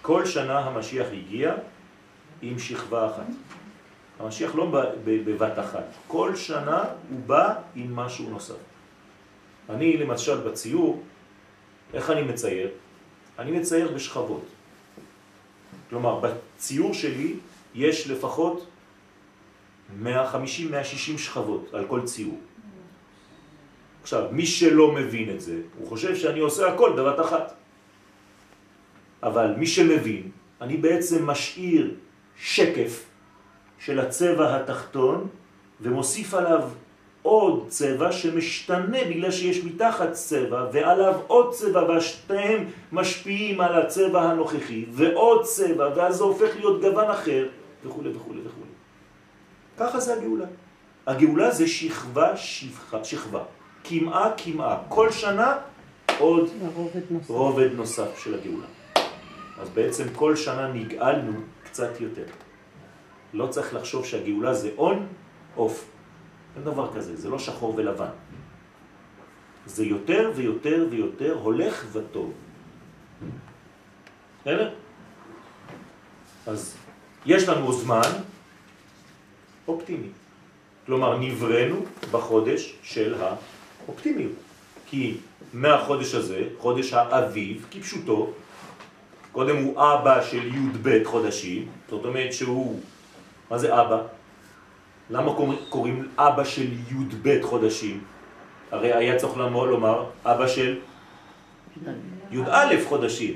כל 0.03 0.27
שנה 0.27 0.59
המשיח 0.59 1.07
הגיע 1.13 1.55
עם 2.43 2.59
שכבה 2.59 3.07
אחת. 3.07 3.27
המשיח 4.19 4.55
לא 4.55 4.73
בבת 5.05 5.59
אחת. 5.59 5.85
כל 6.07 6.37
שנה 6.37 6.85
הוא 7.11 7.21
בא 7.27 7.55
עם 7.75 7.97
משהו 7.97 8.31
נוסף. 8.31 8.55
אני 9.71 9.97
למשל 9.97 10.37
בציור, 10.41 11.03
איך 11.95 12.11
אני 12.11 12.23
מצייר? 12.23 12.71
אני 13.39 13.51
מצייר 13.51 13.93
בשכבות. 13.93 14.45
כלומר, 15.91 16.21
בציור 16.21 16.95
שלי 16.95 17.35
יש 17.75 18.09
לפחות 18.11 18.67
150-160 20.03 20.07
שכבות 21.19 21.75
על 21.75 21.85
כל 21.89 22.01
ציור. 22.05 22.39
עכשיו, 24.03 24.29
מי 24.33 24.47
שלא 24.47 24.93
מבין 24.93 25.31
את 25.31 25.41
זה, 25.41 25.61
הוא 25.79 25.89
חושב 25.89 26.17
שאני 26.17 26.41
עושה 26.41 26.73
הכל 26.73 26.93
בבת 26.97 27.21
אחת. 27.21 27.55
אבל 29.23 29.55
מי 29.57 29.67
שמבין, 29.67 30.31
אני 30.61 30.77
בעצם 30.77 31.27
משאיר 31.27 31.95
שקף 32.37 33.05
של 33.85 34.01
הצבע 34.01 34.57
התחתון 34.57 35.29
ומוסיף 35.81 36.35
עליו 36.35 36.63
עוד 37.23 37.65
צבע 37.69 38.13
שמשתנה 38.13 38.99
בגלל 39.11 39.31
שיש 39.31 39.65
מתחת 39.65 40.13
צבע 40.13 40.67
ועליו 40.73 41.15
עוד 41.27 41.53
צבע 41.53 41.83
והשתיהם 41.83 42.71
משפיעים 42.93 43.61
על 43.61 43.83
הצבע 43.83 44.23
הנוכחי 44.23 44.85
ועוד 44.91 45.45
צבע 45.45 45.89
ואז 45.97 46.17
זה 46.17 46.25
הופך 46.25 46.57
להיות 46.57 46.81
גוון 46.81 47.11
אחר 47.11 47.49
וכו' 47.85 48.01
וכו' 48.05 48.31
וכו'. 48.45 48.61
ככה 49.79 50.01
זה 50.01 50.15
הגאולה. 50.15 50.47
הגאולה 51.07 51.51
זה 51.51 51.67
שכבה 51.69 52.37
שכבה, 52.37 53.05
שכבה. 53.05 53.43
כמעה 53.85 54.31
כמעה. 54.37 54.79
כל 54.89 55.11
שנה 55.13 55.57
עוד 56.19 56.51
הרובד 56.65 57.01
נוסף. 57.11 57.31
רובד 57.31 57.73
נוסף 57.73 58.19
של 58.19 58.35
הגאולה. 58.35 58.67
אז 59.61 59.69
בעצם 59.69 60.05
כל 60.17 60.37
שנה 60.37 60.73
נגאלנו 60.73 61.33
קצת 61.65 62.01
יותר. 62.01 62.44
לא 63.35 63.47
צריך 63.47 63.75
לחשוב 63.75 64.05
שהגאולה 64.05 64.55
זה 64.55 64.71
און, 64.79 65.07
אוף. 65.57 65.87
אין 66.57 66.65
דבר 66.65 66.95
כזה, 66.95 67.17
זה 67.17 67.29
לא 67.29 67.39
שחור 67.39 67.75
ולבן. 67.77 68.15
זה 69.67 69.85
יותר 69.85 70.33
ויותר 70.35 70.87
ויותר 70.91 71.35
הולך 71.43 71.85
וטוב. 71.93 72.33
בסדר? 74.41 74.71
אז 76.47 76.77
יש 77.27 77.49
לנו 77.49 77.73
זמן 77.73 78.11
אופטימי. 79.69 80.09
כלומר, 80.87 81.19
נבראנו 81.19 81.85
בחודש 82.11 82.75
של 82.83 83.15
האופטימיות. 83.19 84.33
כי 84.87 85.17
מהחודש 85.53 86.15
הזה, 86.15 86.49
חודש 86.59 86.93
האביב, 86.93 87.67
כפשוטו, 87.71 88.33
קודם 89.33 89.57
הוא 89.57 89.73
אבא 89.81 90.23
של 90.23 90.55
י"ב 90.55 91.05
חודשים, 91.05 91.69
זאת 91.91 92.05
אומרת 92.05 92.33
שהוא, 92.33 92.81
מה 93.51 93.59
זה 93.59 93.81
אבא? 93.81 93.99
למה 95.11 95.33
קוראים, 95.69 96.09
אבא 96.19 96.45
של 96.45 96.73
י"ב 96.73 97.43
חודשים? 97.43 98.05
הרי 98.71 98.93
היה 98.93 99.17
צריך 99.17 99.37
לומר 99.37 100.05
אבא 100.25 100.47
של 100.49 100.79
י"א 102.31 102.75
חודשים, 102.89 103.35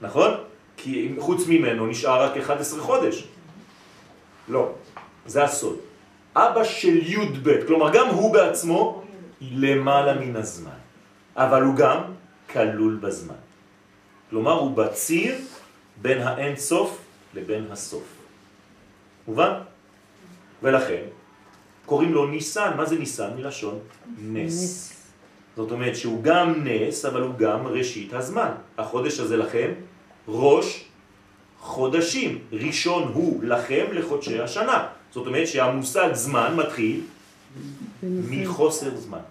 נכון? 0.00 0.30
כי 0.76 1.14
חוץ 1.18 1.46
ממנו 1.46 1.86
נשאר 1.86 2.22
רק 2.22 2.36
11 2.36 2.80
חודש. 2.80 3.24
לא, 4.48 4.72
זה 5.26 5.44
הסוד. 5.44 5.76
אבא 6.36 6.64
של 6.64 6.96
י"ב, 6.96 7.66
כלומר 7.66 7.90
גם 7.94 8.06
הוא 8.08 8.32
בעצמו 8.32 9.02
למעלה 9.40 10.14
מן 10.14 10.36
הזמן, 10.36 10.78
אבל 11.36 11.62
הוא 11.62 11.74
גם 11.76 12.02
כלול 12.52 12.98
בזמן. 13.02 13.40
כלומר 14.30 14.52
הוא 14.52 14.76
בציר 14.76 15.34
בין 16.02 16.20
האין 16.20 16.56
סוף 16.56 16.98
לבין 17.34 17.66
הסוף. 17.70 18.17
מובן? 19.28 19.52
ולכן 20.62 21.02
קוראים 21.86 22.12
לו 22.12 22.26
ניסן. 22.26 22.70
מה 22.76 22.84
זה 22.84 22.98
ניסן? 22.98 23.30
מלשון 23.36 23.78
נס. 24.18 24.92
זאת 25.56 25.70
אומרת 25.70 25.96
שהוא 25.96 26.22
גם 26.22 26.54
נס, 26.64 27.04
אבל 27.04 27.22
הוא 27.22 27.34
גם 27.34 27.66
ראשית 27.66 28.12
הזמן. 28.12 28.50
החודש 28.78 29.20
הזה 29.20 29.36
לכם 29.36 29.70
ראש 30.28 30.84
חודשים. 31.60 32.38
ראשון 32.52 33.12
הוא 33.12 33.44
לכם 33.44 33.84
לחודשי 33.92 34.40
השנה. 34.40 34.86
זאת 35.12 35.26
אומרת 35.26 35.48
שהמושג 35.48 36.08
זמן 36.12 36.56
מתחיל 36.56 37.00
מחוסר 38.02 38.96
זמן. 38.96 39.24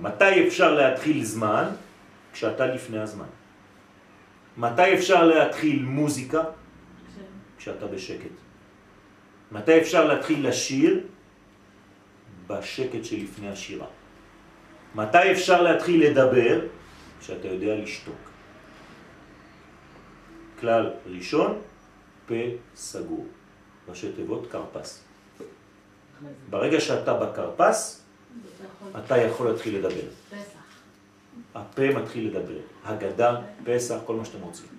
מתי 0.00 0.48
אפשר 0.48 0.74
להתחיל 0.74 1.24
זמן? 1.24 1.64
כשאתה 2.32 2.66
לפני 2.66 2.98
הזמן. 2.98 3.30
מתי 4.56 4.94
אפשר 4.94 5.24
להתחיל 5.24 5.82
מוזיקה? 5.82 6.42
כשאתה 7.58 7.86
בשקט. 7.86 8.30
מתי 9.52 9.80
אפשר 9.80 10.04
להתחיל 10.04 10.48
לשיר? 10.48 11.06
בשקט 12.46 13.04
שלפני 13.04 13.48
השירה. 13.48 13.86
מתי 14.94 15.32
אפשר 15.32 15.62
להתחיל 15.62 16.10
לדבר? 16.10 16.60
כשאתה 17.20 17.48
יודע 17.48 17.76
לשתוק. 17.76 18.30
כלל 20.60 20.90
ראשון, 21.06 21.58
פה 22.26 22.34
סגור. 22.74 23.26
ראשי 23.88 24.12
תיבות 24.12 24.46
קרפס. 24.50 25.04
ברגע 26.50 26.80
שאתה 26.80 27.14
בקרפס, 27.14 28.04
אתה 28.98 29.16
יכול 29.16 29.50
להתחיל 29.50 29.78
לדבר. 29.78 30.08
פסח. 30.30 30.58
הפה 31.54 31.82
מתחיל 31.94 32.28
לדבר. 32.28 32.58
הגדה, 32.84 33.40
פסח, 33.64 33.96
כל 34.04 34.16
מה 34.16 34.24
שאתם 34.24 34.40
רוצים. 34.40 34.77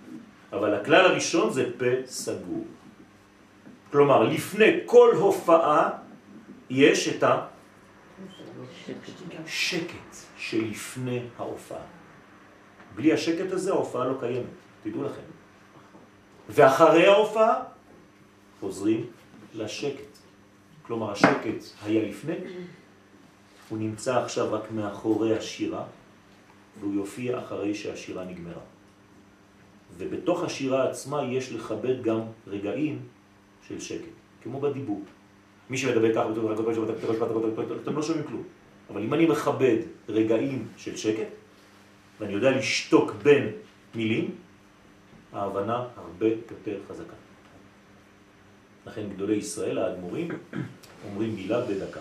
אבל 0.54 0.74
הכלל 0.74 1.06
הראשון 1.06 1.54
זה 1.54 1.70
פה 1.78 1.86
סגור. 2.06 2.66
כלומר, 3.92 4.24
לפני 4.24 4.80
כל 4.86 5.16
הופעה 5.16 5.90
יש 6.70 7.08
את 7.08 7.24
השקט 9.46 10.16
שלפני 10.38 11.22
ההופעה. 11.38 11.82
בלי 12.96 13.14
השקט 13.14 13.52
הזה 13.52 13.72
ההופעה 13.72 14.06
לא 14.06 14.18
קיימת, 14.20 14.46
תדעו 14.84 15.04
לכם. 15.04 15.22
ואחרי 16.50 17.06
ההופעה 17.06 17.64
חוזרים 18.60 19.06
לשקט. 19.54 20.18
כלומר, 20.82 21.12
השקט 21.12 21.64
היה 21.86 22.10
לפני, 22.10 22.36
הוא 23.70 23.78
נמצא 23.78 24.24
עכשיו 24.24 24.54
רק 24.54 24.72
מאחורי 24.72 25.38
השירה, 25.38 25.84
והוא 26.80 26.94
יופיע 26.94 27.40
אחרי 27.40 27.76
שהשירה 27.76 28.26
נגמרה. 28.26 28.62
ובתוך 29.98 30.44
השירה 30.44 30.90
עצמה 30.90 31.24
יש 31.24 31.52
לכבד 31.52 32.04
גם 32.04 32.20
רגעים 32.48 33.00
של 33.68 33.80
שקט, 33.80 34.14
כמו 34.44 34.62
בדיבור. 34.62 35.02
מי 35.70 35.78
שמדבר 35.78 36.14
ככה, 36.14 36.30
אתם 37.84 37.96
לא 37.96 38.02
שומעים 38.04 38.28
כלום. 38.28 38.44
אבל 38.90 39.02
אם 39.02 39.14
אני 39.14 39.26
מכבד 39.26 39.78
רגעים 40.10 40.68
של 40.78 40.98
שקט, 40.98 41.28
ואני 42.20 42.34
יודע 42.34 42.52
לשתוק 42.52 43.12
בין 43.24 43.52
מילים, 43.96 44.36
ההבנה 45.34 45.86
הרבה 45.96 46.28
יותר 46.28 46.78
חזקה. 46.90 47.14
לכן 48.88 49.10
גדולי 49.10 49.36
ישראל, 49.36 49.78
האדמו"רים, 49.78 50.28
אומרים 51.06 51.36
מילה 51.36 51.62
בדקה. 51.62 52.00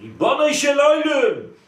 ריבונו 0.00 0.54
של 0.54 0.80
עולם! 0.80 1.61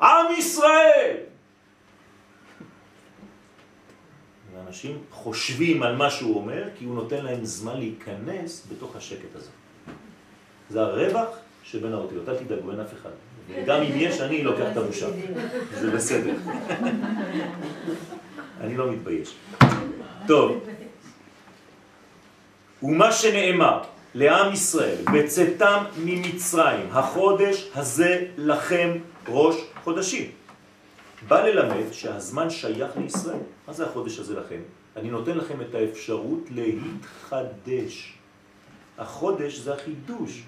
עם 0.00 0.26
ישראל! 0.38 1.16
ואנשים 4.54 4.98
חושבים 5.10 5.82
על 5.82 5.96
מה 5.96 6.10
שהוא 6.10 6.36
אומר, 6.36 6.64
כי 6.78 6.84
הוא 6.84 6.94
נותן 6.94 7.24
להם 7.24 7.44
זמן 7.44 7.78
להיכנס 7.78 8.66
בתוך 8.72 8.96
השקט 8.96 9.34
הזה. 9.34 9.50
זה 10.70 10.82
הרווח 10.82 11.28
שבין 11.62 11.92
האותיות, 11.92 12.28
אל 12.28 12.36
תדאגו, 12.36 12.70
אין 12.70 12.80
אף 12.80 12.92
אחד. 12.92 13.10
וגם 13.48 13.82
אם 13.82 13.92
יש, 13.96 14.20
אני 14.20 14.42
לוקח 14.42 14.64
את 14.72 14.76
הבושה. 14.76 15.06
זה 15.74 15.90
בסדר. 15.90 16.34
אני 18.60 18.76
לא 18.76 18.92
מתבייש. 18.92 19.34
טוב. 20.26 20.64
ומה 22.82 23.12
שנאמר 23.12 23.82
לעם 24.14 24.52
ישראל, 24.52 24.96
בצאתם 25.12 25.84
ממצרים, 26.04 26.86
החודש 26.92 27.70
הזה 27.74 28.26
לכם 28.36 28.90
ראש 29.28 29.56
חודשים. 29.84 30.30
בא 31.28 31.46
ללמד 31.46 31.92
שהזמן 31.92 32.50
שייך 32.50 32.96
לישראל. 32.96 33.38
מה 33.66 33.72
זה 33.72 33.86
החודש 33.86 34.18
הזה 34.18 34.40
לכם? 34.40 34.60
אני 34.96 35.10
נותן 35.10 35.38
לכם 35.38 35.60
את 35.60 35.74
האפשרות 35.74 36.40
להתחדש. 36.50 38.14
החודש 38.98 39.54
זה 39.54 39.74
החידוש. 39.74 40.42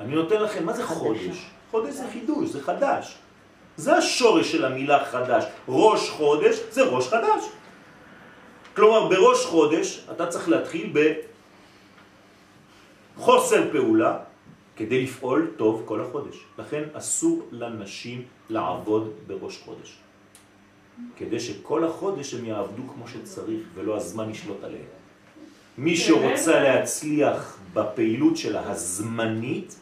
אני 0.00 0.14
נותן 0.14 0.42
לכם, 0.42 0.66
מה 0.66 0.72
זה 0.72 0.86
חודש? 0.86 1.46
חודש 1.70 1.94
זה 1.94 2.04
חידוש, 2.12 2.50
זה 2.50 2.62
חדש. 2.62 3.18
זה 3.76 3.96
השורש 3.96 4.52
של 4.52 4.64
המילה 4.64 5.04
חדש. 5.04 5.44
ראש 5.68 6.10
חודש 6.10 6.56
זה 6.70 6.82
ראש 6.82 7.08
חדש. 7.08 7.44
כלומר, 8.76 9.08
בראש 9.08 9.44
חודש 9.46 10.06
אתה 10.12 10.26
צריך 10.26 10.48
להתחיל 10.48 10.92
בחוסר 13.16 13.72
פעולה 13.72 14.18
כדי 14.76 15.02
לפעול 15.02 15.50
טוב 15.56 15.82
כל 15.84 16.00
החודש. 16.00 16.44
לכן 16.58 16.82
אסור 16.92 17.48
לנשים 17.50 18.22
לעבוד 18.50 19.14
בראש 19.26 19.58
חודש. 19.64 19.98
כדי 21.16 21.40
שכל 21.40 21.84
החודש 21.84 22.34
הם 22.34 22.44
יעבדו 22.44 22.82
כמו 22.88 23.08
שצריך 23.08 23.60
ולא 23.74 23.96
הזמן 23.96 24.30
ישלוט 24.30 24.64
עליהם. 24.64 24.84
מי 25.78 25.96
שרוצה 25.96 26.60
להצליח 26.62 27.58
בפעילות 27.74 28.36
שלה 28.36 28.70
הזמנית, 28.70 29.76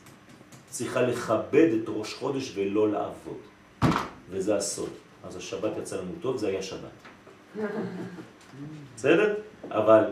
צריכה 0.68 1.02
לכבד 1.02 1.68
את 1.82 1.84
ראש 1.88 2.14
חודש 2.14 2.52
ולא 2.54 2.92
לעבוד. 2.92 3.38
וזה 4.30 4.56
הסוד. 4.56 4.90
אז 5.24 5.36
השבת 5.36 5.72
יצא 5.78 5.96
לנו 5.96 6.12
טוב, 6.20 6.36
זה 6.36 6.48
היה 6.48 6.62
שבת. 6.62 6.90
בסדר? 8.96 9.34
אבל 9.70 10.04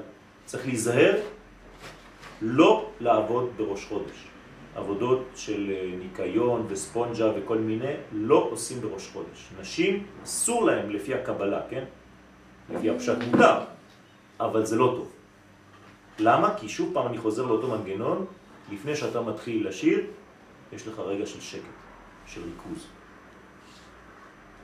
צריך 0.44 0.66
להיזהר 0.66 1.14
לא 2.42 2.90
לעבוד 3.00 3.50
בראש 3.56 3.84
חודש. 3.84 4.28
עבודות 4.78 5.26
של 5.34 5.70
אה, 5.70 5.96
ניקיון 5.98 6.66
וספונג'ה 6.68 7.32
וכל 7.36 7.58
מיני, 7.58 7.94
לא 8.12 8.48
עושים 8.50 8.80
בראש 8.80 9.10
חודש. 9.12 9.48
נשים, 9.60 10.06
אסור 10.24 10.64
להם 10.64 10.90
לפי 10.90 11.14
הקבלה, 11.14 11.60
כן? 11.70 11.84
לפי 12.70 12.90
הפשט 12.90 13.18
מותר, 13.30 13.60
אבל 14.40 14.66
זה 14.66 14.76
לא 14.76 14.94
טוב. 14.96 15.12
למה? 16.18 16.54
כי 16.58 16.68
שוב 16.68 16.94
פעם 16.94 17.06
אני 17.06 17.18
חוזר 17.18 17.46
לאותו 17.46 17.68
מנגנון, 17.68 18.26
לפני 18.72 18.96
שאתה 18.96 19.20
מתחיל 19.20 19.68
לשיר, 19.68 20.06
יש 20.72 20.88
לך 20.88 20.98
רגע 20.98 21.26
של 21.26 21.40
שקט, 21.40 21.78
של 22.26 22.40
ריכוז. 22.44 22.86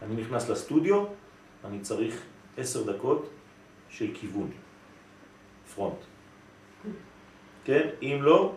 אני 0.03 0.14
נכנס 0.22 0.50
לסטודיו, 0.50 1.05
אני 1.64 1.81
צריך 1.81 2.22
עשר 2.57 2.92
דקות 2.92 3.29
של 3.88 4.07
כיוון, 4.14 4.50
פרונט. 5.74 5.98
כן? 7.64 7.88
אם 8.03 8.18
לא, 8.20 8.53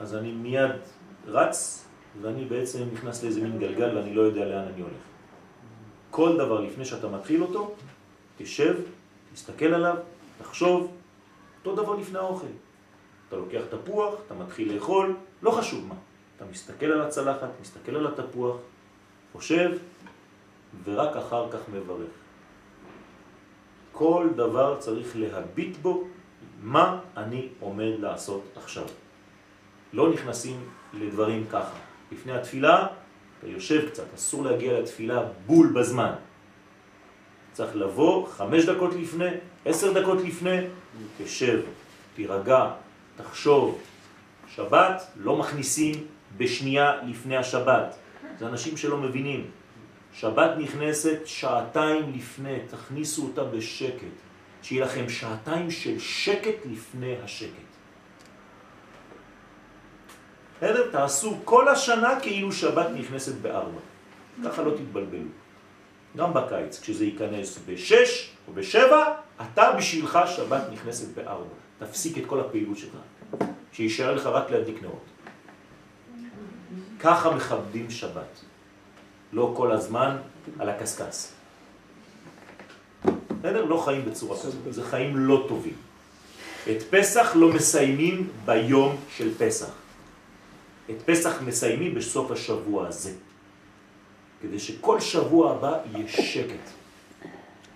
אז 0.00 0.14
אני 0.14 0.32
מיד 0.32 0.70
רץ, 1.26 1.84
ואני 2.22 2.44
בעצם 2.44 2.78
נכנס 2.92 3.22
לאיזה 3.22 3.40
מין 3.40 3.58
גלגל 3.58 3.96
ואני 3.96 4.14
לא 4.14 4.22
יודע 4.22 4.44
לאן 4.44 4.68
אני 4.68 4.80
הולך. 4.80 5.02
כל 6.10 6.36
דבר 6.36 6.60
לפני 6.60 6.84
שאתה 6.84 7.08
מתחיל 7.08 7.42
אותו, 7.42 7.74
תשב, 8.36 8.74
תסתכל 9.34 9.74
עליו, 9.74 9.96
תחשוב, 10.38 10.92
אותו 11.58 11.82
דבר 11.82 11.94
לפני 11.94 12.18
האוכל. 12.18 12.46
אתה 13.28 13.36
לוקח 13.36 13.60
תפוח, 13.70 14.14
אתה 14.26 14.34
מתחיל 14.34 14.74
לאכול, 14.74 15.16
לא 15.42 15.50
חשוב 15.50 15.86
מה. 15.88 15.94
אתה 16.36 16.44
מסתכל 16.44 16.86
על 16.86 17.00
הצלחת, 17.00 17.48
מסתכל 17.60 17.96
על 17.96 18.06
התפוח, 18.06 18.56
חושב, 19.32 19.70
ורק 20.84 21.16
אחר 21.16 21.50
כך 21.50 21.60
מברך. 21.72 22.10
כל 23.92 24.28
דבר 24.36 24.76
צריך 24.78 25.16
להביט 25.16 25.76
בו 25.76 26.04
מה 26.62 27.00
אני 27.16 27.48
עומד 27.60 27.92
לעשות 27.98 28.42
עכשיו. 28.56 28.84
לא 29.92 30.12
נכנסים 30.12 30.60
לדברים 30.94 31.46
ככה. 31.50 31.78
לפני 32.12 32.32
התפילה, 32.32 32.86
אתה 33.38 33.46
יושב 33.46 33.88
קצת, 33.88 34.14
אסור 34.14 34.44
להגיע 34.44 34.80
לתפילה 34.80 35.22
בול 35.46 35.66
בזמן. 35.66 36.12
צריך 37.52 37.76
לבוא 37.76 38.26
חמש 38.28 38.64
דקות 38.64 38.94
לפני, 38.94 39.30
עשר 39.64 40.00
דקות 40.00 40.18
לפני, 40.24 40.56
תשב, 41.18 41.60
תירגע, 42.14 42.70
תחשוב. 43.16 43.80
שבת 44.54 45.06
לא 45.16 45.36
מכניסים 45.36 45.94
בשנייה 46.36 46.92
לפני 47.06 47.36
השבת. 47.36 47.96
זה 48.38 48.46
אנשים 48.46 48.76
שלא 48.76 48.96
מבינים. 48.96 49.50
שבת 50.14 50.50
נכנסת 50.58 51.18
שעתיים 51.24 52.12
לפני, 52.14 52.58
תכניסו 52.70 53.26
אותה 53.26 53.44
בשקט. 53.44 54.16
שיהיה 54.62 54.84
לכם 54.84 55.08
שעתיים 55.08 55.70
של 55.70 55.98
שקט 55.98 56.66
לפני 56.70 57.16
השקט. 57.24 57.71
בסדר? 60.62 60.90
תעשו 60.90 61.36
כל 61.44 61.68
השנה 61.68 62.20
כאילו 62.20 62.52
שבת 62.52 62.86
נכנסת 62.94 63.34
בארבע. 63.34 63.80
ככה 64.44 64.62
לא 64.62 64.70
תתבלבלו. 64.70 65.28
גם 66.16 66.34
בקיץ, 66.34 66.80
כשזה 66.80 67.04
ייכנס 67.04 67.58
בשש 67.66 68.30
או 68.48 68.52
בשבע, 68.52 69.04
אתה 69.42 69.72
בשבילך 69.78 70.18
שבת 70.26 70.62
נכנסת 70.72 71.14
בארבע. 71.14 71.54
תפסיק 71.78 72.18
את 72.18 72.26
כל 72.26 72.40
הפעילות 72.40 72.78
שלך, 72.78 72.94
שישאר 73.72 74.14
לך 74.14 74.26
רק 74.26 74.50
להדליק 74.50 74.82
נאות. 74.82 75.04
ככה 77.00 77.30
מכבדים 77.30 77.90
שבת. 77.90 78.40
לא 79.32 79.54
כל 79.56 79.72
הזמן 79.72 80.16
על 80.58 80.68
הקסקס. 80.68 81.32
בסדר? 83.40 83.64
לא 83.64 83.82
חיים 83.84 84.04
בצורה 84.04 84.38
כזאת, 84.38 84.54
זה 84.70 84.84
חיים 84.84 85.16
לא 85.16 85.44
טובים. 85.48 85.76
את 86.70 86.82
פסח 86.90 87.32
לא 87.36 87.48
מסיימים 87.48 88.28
ביום 88.44 88.96
של 89.16 89.34
פסח. 89.38 89.81
את 90.90 91.02
פסח 91.04 91.42
מסיימים 91.42 91.94
בסוף 91.94 92.30
השבוע 92.30 92.88
הזה. 92.88 93.12
כדי 94.42 94.58
שכל 94.58 95.00
שבוע 95.00 95.52
הבא 95.52 95.78
יהיה 95.92 96.08
שקט 96.08 96.70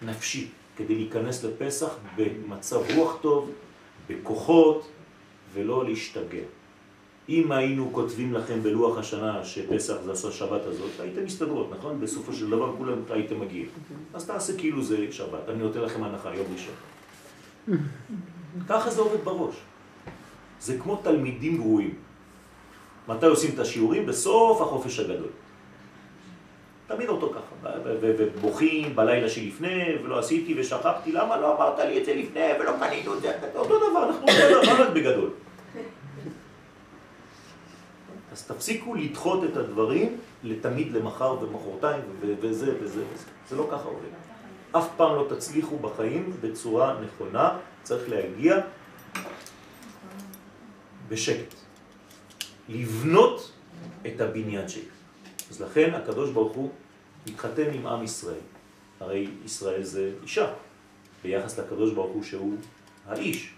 נפשי, 0.02 0.48
כדי 0.76 0.94
להיכנס 0.94 1.44
לפסח 1.44 1.96
במצב 2.16 2.80
רוח 2.94 3.18
טוב, 3.20 3.50
בכוחות, 4.08 4.88
ולא 5.54 5.84
להשתגע. 5.84 6.46
אם 7.28 7.52
היינו 7.52 7.90
כותבים 7.92 8.34
לכם 8.34 8.62
בלוח 8.62 8.98
השנה 8.98 9.44
שפסח 9.44 9.94
זה 10.04 10.12
עשה 10.12 10.30
שבת 10.30 10.64
הזאת, 10.64 10.90
הייתם 11.00 11.24
מסתדרות, 11.24 11.70
נכון? 11.78 12.00
בסופו 12.00 12.32
של 12.32 12.50
דבר 12.50 12.76
כולם 12.78 12.98
הייתם 13.10 13.40
מגיעים. 13.40 13.68
אז 14.14 14.26
תעשה 14.26 14.58
כאילו 14.58 14.82
זה 14.82 15.12
שבת, 15.12 15.48
אני 15.48 15.58
נותן 15.58 15.80
לכם 15.80 16.04
הנחה, 16.04 16.34
יום 16.34 16.46
ראשון. 16.52 16.74
ככה 18.68 18.90
זה 18.90 19.00
עובד 19.00 19.24
בראש. 19.24 19.54
זה 20.61 20.78
כמו 20.78 20.96
תלמידים 20.96 21.57
גרועים. 21.57 21.94
מתי 23.09 23.26
עושים 23.26 23.50
את 23.54 23.59
השיעורים? 23.59 24.07
בסוף 24.07 24.61
החופש 24.61 25.00
הגדול. 25.00 25.30
תמיד 26.86 27.09
אותו 27.09 27.32
ככה, 27.32 27.70
ובוכים 28.00 28.96
בלילה 28.96 29.28
שלפני, 29.28 29.84
ולא 30.04 30.18
עשיתי 30.18 30.61
ושכחתי, 30.61 31.12
למה 31.12 31.36
לא 31.36 31.57
אמרת 31.57 31.78
לי 31.78 32.00
את 32.00 32.04
זה 32.04 32.14
לפני, 32.14 32.48
ולא 32.61 32.72
קנינו 32.80 33.14
את 33.14 33.22
זה, 33.22 33.32
אותו 33.54 33.90
דבר, 33.90 34.09
אנחנו 34.09 34.22
אותו 34.22 34.62
דבר 34.62 34.82
רק 34.82 34.90
בגדול. 34.94 35.30
אז 38.32 38.46
תפסיקו 38.46 38.94
לדחות 38.94 39.44
את 39.44 39.57
הדברים 39.57 40.16
לתמיד 40.44 40.92
למחר 40.92 41.36
ומחרתיים 41.42 42.02
וזה 42.20 42.34
וזה 42.40 42.74
וזה. 42.80 43.02
זה 43.48 43.57
לא 43.57 43.68
ככה 43.72 43.84
עובד. 43.84 44.09
אף 44.72 44.88
פעם 44.96 45.16
לא 45.16 45.26
תצליחו 45.28 45.76
בחיים 45.78 46.32
בצורה 46.40 46.96
נכונה, 47.00 47.59
צריך 47.82 48.09
להגיע 48.09 48.61
בשקט. 51.09 51.65
לבנות 52.68 53.52
את 54.06 54.20
הבניין 54.20 54.68
שלי. 54.68 54.88
אז 55.50 55.62
לכן 55.62 55.94
הקדוש 55.94 56.30
ברוך 56.30 56.52
הוא 56.52 56.70
מתחתן 57.26 57.70
עם 57.72 57.86
עם 57.86 58.04
ישראל. 58.04 58.44
הרי 59.00 59.28
ישראל 59.44 59.82
זה 59.82 60.12
אישה. 60.22 60.52
ביחס 61.22 61.58
לקדוש 61.58 61.92
ברוך 61.92 62.12
הוא 62.12 62.22
שהוא 62.22 62.56
האיש. 63.06 63.52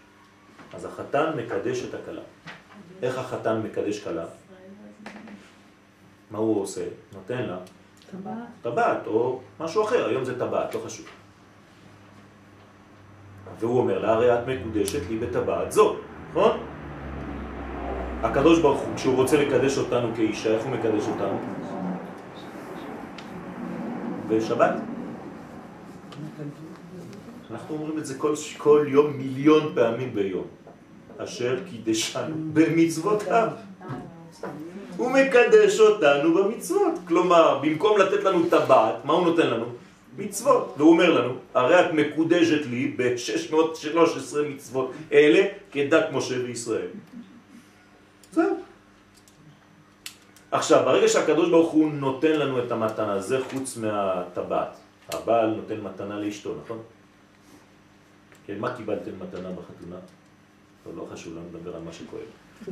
אז 0.75 0.85
החתן 0.85 1.33
מקדש 1.37 1.85
את 1.85 1.95
הכלה. 1.95 2.23
איך 3.03 3.19
החתן 3.19 3.61
מקדש 3.61 4.05
כלה? 4.05 4.25
מה 6.31 6.39
הוא 6.39 6.63
עושה? 6.63 6.85
נותן 7.13 7.43
לה 7.43 7.59
טבעת 8.63 9.07
או 9.07 9.41
משהו 9.61 9.85
אחר, 9.85 10.07
היום 10.09 10.25
זה 10.25 10.39
טבעת, 10.39 10.75
לא 10.75 10.81
חשוב. 10.87 11.07
והוא 13.59 13.79
אומר 13.81 13.99
לה, 13.99 14.13
הרי 14.13 14.35
את 14.35 14.47
מקודשת 14.47 15.01
לי 15.09 15.19
בטבעת 15.19 15.73
זו, 15.73 15.97
נכון? 16.31 16.68
הקדוש 18.23 18.59
ברוך 18.59 18.81
הוא, 18.81 18.95
כשהוא 18.97 19.17
רוצה 19.17 19.37
לקדש 19.37 19.79
אותנו 19.79 20.09
כאישה, 20.17 20.55
איך 20.55 20.63
הוא 20.63 20.73
מקדש 20.73 21.03
אותנו? 21.09 21.39
בשבת. 24.29 24.75
אנחנו 27.51 27.75
אומרים 27.75 27.99
את 27.99 28.07
זה 28.07 28.15
כל, 28.19 28.35
כל 28.59 28.87
יום 28.89 29.13
מיליון 29.17 29.73
פעמים 29.75 30.15
ביום. 30.15 30.45
אשר 31.19 31.59
קידשנו 31.71 32.35
במצוותיו. 32.53 33.49
הוא 34.97 35.11
מקדש 35.11 35.81
אותנו 35.81 36.35
במצוות. 36.35 36.93
כלומר, 37.09 37.59
במקום 37.63 37.99
לתת 37.99 38.25
לנו 38.25 38.47
טבעת, 38.51 39.05
מה 39.05 39.13
הוא 39.13 39.25
נותן 39.25 39.47
לנו? 39.47 39.65
מצוות. 40.19 40.75
והוא 40.77 40.91
אומר 40.91 41.11
לנו, 41.21 41.35
הרי 41.55 41.81
את 41.81 41.93
מקודשת 41.93 42.67
לי 42.67 42.95
ב-613 42.97 44.37
מצוות 44.49 44.93
אלה 45.13 45.45
כדת 45.73 46.05
משה 46.13 46.35
וישראל. 46.45 46.89
זהו. 48.33 48.57
עכשיו, 50.51 50.85
ברגע 50.85 51.09
שהקדוש 51.09 51.51
ברוך 51.51 51.73
הוא 51.73 51.93
נותן 51.93 52.33
לנו 52.33 52.65
את 52.65 52.73
המתנה, 52.73 53.21
זה 53.21 53.39
חוץ 53.51 53.77
מהטבעת. 53.77 54.77
הבעל 55.13 55.51
נותן 55.51 55.81
מתנה 55.81 56.21
לאשתו, 56.21 56.55
נכון? 56.65 56.83
כן, 58.47 58.59
מה 58.59 58.77
קיבלתם 58.77 59.11
מתנה 59.21 59.51
בחתונה? 59.51 59.97
לא, 60.87 60.93
לא 60.97 61.09
חשוב, 61.13 61.35
לא 61.35 61.41
נדבר 61.43 61.77
על 61.77 61.83
מה 61.83 61.93
שכואב. 61.93 62.23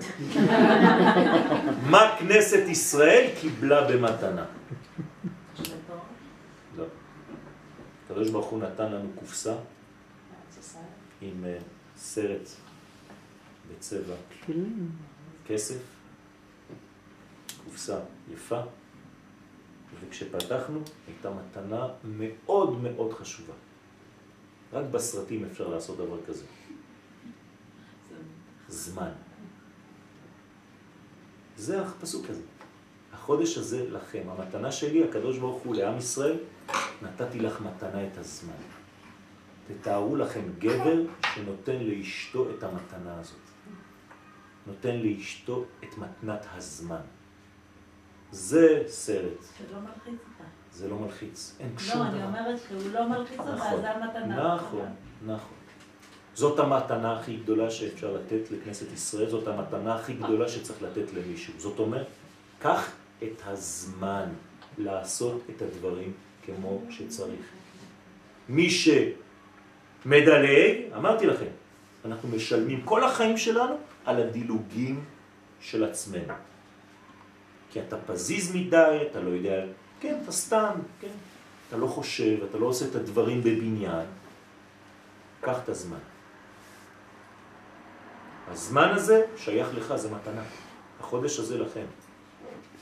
מה 1.92 2.16
כנסת 2.18 2.62
ישראל 2.68 3.30
קיבלה 3.40 3.88
במתנה? 3.88 4.44
לא. 6.76 6.84
הקדוש 8.04 8.30
ברוך 8.30 8.46
הוא 8.46 8.60
נתן 8.60 8.92
לנו 8.92 9.08
קופסה 9.14 9.54
עם 11.20 11.44
אה, 11.44 11.58
סרט 11.96 12.48
בצבע 13.70 14.14
כסף, 15.46 15.78
קופסה 17.64 17.98
יפה, 18.32 18.60
וכשפתחנו 20.00 20.80
הייתה 21.06 21.30
מתנה 21.30 21.88
מאוד 22.04 22.82
מאוד 22.82 23.12
חשובה. 23.12 23.54
רק 24.72 24.84
בסרטים 24.90 25.44
אפשר 25.44 25.68
לעשות 25.68 25.96
דבר 25.96 26.18
כזה. 26.26 26.44
זמן. 28.68 29.10
זה 31.56 31.82
הפסוק 31.82 32.30
הזה. 32.30 32.42
החודש 33.12 33.58
הזה 33.58 33.90
לכם, 33.90 34.22
המתנה 34.28 34.72
שלי, 34.72 35.04
הקדוש 35.04 35.38
ברוך 35.38 35.62
הוא 35.62 35.74
לעם 35.74 35.98
ישראל, 35.98 36.38
נתתי 37.02 37.40
לך 37.40 37.60
מתנה 37.60 38.06
את 38.06 38.18
הזמן. 38.18 38.52
תתארו 39.68 40.16
לכם 40.16 40.42
גבר 40.58 41.02
שנותן 41.34 41.76
לאשתו 41.82 42.50
את 42.50 42.62
המתנה 42.62 43.20
הזאת. 43.20 43.45
נותן 44.66 44.96
לאשתו 44.96 45.64
את 45.84 45.98
מתנת 45.98 46.46
הזמן. 46.54 47.00
זה 48.30 48.82
סרט. 48.86 49.44
שלא 49.58 49.78
מלחיץ 49.80 50.20
אותה. 50.32 50.44
זה 50.72 50.88
לא 50.88 50.98
מלחיץ, 50.98 51.56
אין 51.60 51.78
שום 51.78 52.02
לא, 52.02 52.08
דבר. 52.08 52.16
אני 52.16 52.24
אומרת 52.24 52.58
שהוא 52.68 52.92
לא 52.92 53.08
מלחיץ 53.08 53.38
אותה, 53.38 53.54
נכון, 53.54 53.80
זה 53.80 53.90
המתנה. 53.90 54.54
נכון, 54.54 54.88
נכון. 55.26 55.56
זאת 56.34 56.58
המתנה 56.58 57.18
הכי 57.18 57.36
גדולה 57.36 57.70
שאפשר 57.70 58.12
לתת 58.12 58.50
לכנסת 58.50 58.92
ישראל, 58.92 59.30
זאת 59.30 59.48
המתנה 59.48 59.94
הכי 59.94 60.14
גדולה 60.14 60.48
שצריך 60.48 60.82
לתת 60.82 61.12
למישהו. 61.14 61.54
זאת 61.58 61.78
אומרת, 61.78 62.06
קח 62.58 62.92
את 63.22 63.42
הזמן 63.46 64.28
לעשות 64.78 65.42
את 65.50 65.62
הדברים 65.62 66.12
כמו 66.44 66.82
שצריך. 66.90 67.46
מי 68.48 68.68
שמדלג, 70.04 70.74
אמרתי 70.96 71.26
לכם, 71.26 71.50
אנחנו 72.04 72.28
משלמים 72.28 72.82
כל 72.84 73.04
החיים 73.04 73.36
שלנו 73.36 73.74
על 74.04 74.22
הדילוגים 74.22 75.04
של 75.60 75.84
עצמנו. 75.84 76.34
כי 77.70 77.80
אתה 77.80 77.96
פזיז 78.06 78.56
מדי, 78.56 78.98
אתה 79.10 79.20
לא 79.20 79.30
יודע, 79.30 79.64
כן, 80.00 80.18
אתה 80.22 80.32
סתם, 80.32 80.74
כן, 81.00 81.14
אתה 81.68 81.76
לא 81.76 81.86
חושב, 81.86 82.38
אתה 82.50 82.58
לא 82.58 82.66
עושה 82.66 82.86
את 82.90 82.94
הדברים 82.94 83.40
בבניין. 83.40 84.06
קח 85.40 85.56
את 85.64 85.68
הזמן. 85.68 85.98
הזמן 88.48 88.88
הזה 88.88 89.24
שייך 89.36 89.68
לך, 89.74 89.96
זה 89.96 90.10
מתנה. 90.10 90.42
החודש 91.00 91.38
הזה 91.38 91.58
לכם. 91.58 91.84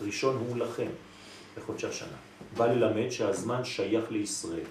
ראשון 0.01 0.37
הוא 0.37 0.59
לכם, 0.59 0.89
בחודש 1.57 1.85
השנה. 1.85 2.17
בא 2.57 2.67
ללמד 2.67 3.11
שהזמן 3.11 3.65
שייך 3.65 4.05
לישראל, 4.11 4.67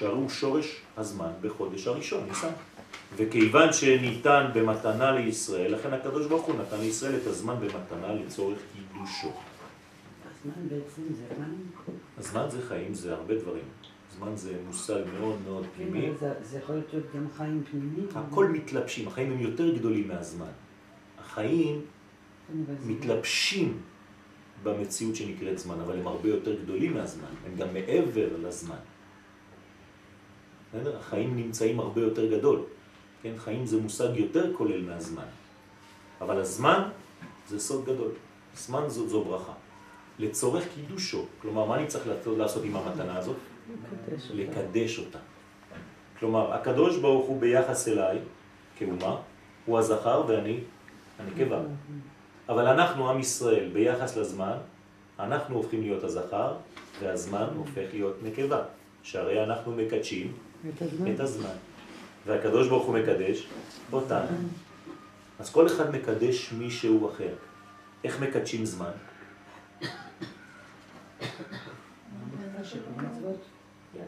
הוא 0.00 0.28
שורש 0.28 0.80
הזמן 0.96 1.30
בחודש 1.40 1.86
הראשון, 1.86 2.26
ניסן. 2.28 2.52
וכיוון 3.16 3.72
שניתן 3.72 4.46
במתנה 4.54 5.10
לישראל, 5.12 5.74
לכן 5.74 5.92
הקדוש 5.92 6.26
ברוך 6.26 6.44
הוא 6.46 6.54
נתן 6.60 6.80
לישראל 6.80 7.14
את 7.22 7.26
הזמן 7.26 7.54
במתנה 7.60 8.14
לצורך 8.14 8.58
קידושו. 8.74 9.28
הזמן 10.30 10.68
בעצם 10.68 11.02
זה 11.14 11.22
חיים. 11.36 11.66
הזמן 12.18 12.46
זה 12.50 12.62
חיים, 12.68 12.94
זה 12.94 13.14
הרבה 13.14 13.34
דברים. 13.34 13.64
זמן 14.18 14.36
זה 14.36 14.52
מושג 14.66 15.00
מאוד 15.20 15.36
מאוד 15.46 15.64
כן, 15.64 15.84
פנימי. 15.90 16.10
זה- 16.20 16.32
זה 16.42 16.58
יכול 16.58 16.74
להיות 16.74 17.06
גם 17.16 17.26
חיים 17.36 17.62
פנימיים. 17.70 18.06
הכל 18.14 18.48
מתלבשים, 18.48 19.08
החיים 19.08 19.32
הם 19.32 19.40
יותר 19.40 19.74
גדולים 19.76 20.08
מהזמן. 20.08 20.50
החיים 21.18 21.80
כן, 22.48 22.54
מתלבשים 22.86 23.80
במציאות 24.62 25.16
שנקראת 25.16 25.58
זמן, 25.58 25.80
אבל 25.80 25.98
הם 25.98 26.06
הרבה 26.06 26.28
יותר 26.28 26.62
גדולים 26.62 26.94
מהזמן, 26.94 27.28
הם 27.46 27.56
גם 27.56 27.68
מעבר 27.72 28.28
לזמן. 28.42 28.76
החיים 30.98 31.36
נמצאים 31.36 31.80
הרבה 31.80 32.00
יותר 32.00 32.38
גדול. 32.38 32.62
כן? 33.22 33.32
חיים 33.36 33.66
זה 33.66 33.80
מושג 33.80 34.16
יותר 34.16 34.54
כולל 34.56 34.80
מהזמן. 34.80 35.26
אבל 36.20 36.40
הזמן 36.40 36.88
זה 37.48 37.60
סוד 37.60 37.84
גדול. 37.84 38.10
זמן 38.56 38.88
זו, 38.88 39.08
זו 39.08 39.24
ברכה. 39.24 39.52
לצורך 40.18 40.64
קידושו. 40.74 41.24
כלומר, 41.42 41.64
מה 41.64 41.76
אני 41.76 41.86
צריך 41.86 42.06
לעשות, 42.26 42.64
עם 42.64 42.76
המתנה 42.76 43.18
הזאת? 43.18 43.36
לקדש 44.30 44.98
אותה. 44.98 45.18
כלומר, 46.18 46.52
הקדוש 46.52 46.96
ברוך 46.96 47.26
הוא 47.26 47.40
ביחס 47.40 47.88
אליי, 47.88 48.18
כאומה, 48.78 49.16
הוא 49.66 49.78
הזכר 49.78 50.24
ואני 50.28 50.60
הנקבה. 51.18 51.60
אבל 52.48 52.66
אנחנו, 52.66 53.10
עם 53.10 53.20
ישראל, 53.20 53.68
ביחס 53.72 54.16
לזמן, 54.16 54.56
אנחנו 55.18 55.56
הופכים 55.56 55.80
להיות 55.82 56.04
הזכר, 56.04 56.54
והזמן 57.00 57.46
הופך 57.56 57.86
להיות 57.92 58.16
נקבה. 58.22 58.62
שהרי 59.02 59.44
אנחנו 59.44 59.72
מקדשים 59.72 60.32
את 60.68 60.82
הזמן. 60.82 61.14
את 61.14 61.20
הזמן. 61.20 61.56
והקדוש 62.28 62.68
ברוך 62.68 62.84
הוא 62.86 62.94
מקדש 62.98 63.46
אותנו. 63.92 64.36
אז 65.38 65.50
כל 65.50 65.66
אחד 65.66 65.94
מקדש 65.94 66.52
מישהו 66.52 67.10
אחר. 67.10 67.34
איך 68.04 68.20
מקדשים 68.20 68.64
זמן? 68.64 68.90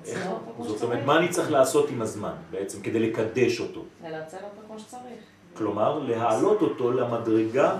איך? 0.04 0.28
זאת 0.60 0.82
אומרת, 0.82 1.04
מה 1.04 1.18
אני 1.18 1.28
צריך 1.28 1.50
לעשות 1.50 1.90
עם 1.90 2.02
הזמן 2.02 2.34
בעצם 2.50 2.82
כדי 2.82 2.98
לקדש 2.98 3.60
אותו? 3.60 3.84
לנצל 4.04 4.36
אותו 4.36 4.66
כמו 4.66 4.78
שצריך. 4.78 5.20
כלומר, 5.54 5.98
להעלות 5.98 6.62
אותו 6.62 6.92
למדרגה 6.92 7.78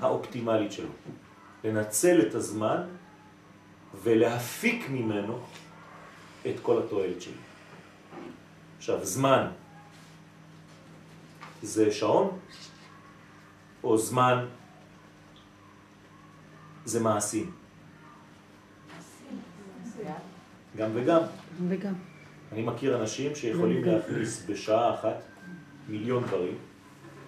האופטימלית 0.00 0.72
שלו. 0.72 0.88
לנצל 1.64 2.20
את 2.28 2.34
הזמן 2.34 2.82
ולהפיק 4.02 4.90
ממנו 4.90 5.38
את 6.46 6.54
כל 6.62 6.78
התועלת 6.78 7.22
שלי. 7.22 7.34
עכשיו, 8.78 9.04
זמן 9.04 9.46
זה 11.62 11.92
שעון, 11.92 12.38
או 13.84 13.98
זמן 13.98 14.46
זה 16.84 17.00
מעשים? 17.00 17.50
גם 20.76 20.90
וגם. 20.94 21.20
וגם. 21.68 21.94
אני 22.52 22.62
מכיר 22.62 23.00
אנשים 23.00 23.34
שיכולים 23.34 23.84
להכניס 23.84 24.46
בשעה 24.48 24.94
אחת 24.94 25.22
מיליון 25.88 26.24
דברים, 26.24 26.54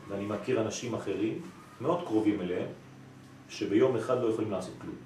ואני 0.09 0.25
מכיר 0.25 0.61
אנשים 0.61 0.95
אחרים, 0.95 1.43
מאוד 1.81 2.05
קרובים 2.07 2.41
אליהם, 2.41 2.67
שביום 3.49 3.97
אחד 3.97 4.23
לא 4.23 4.29
יכולים 4.29 4.51
לעשות 4.51 4.75
כלום. 4.79 4.97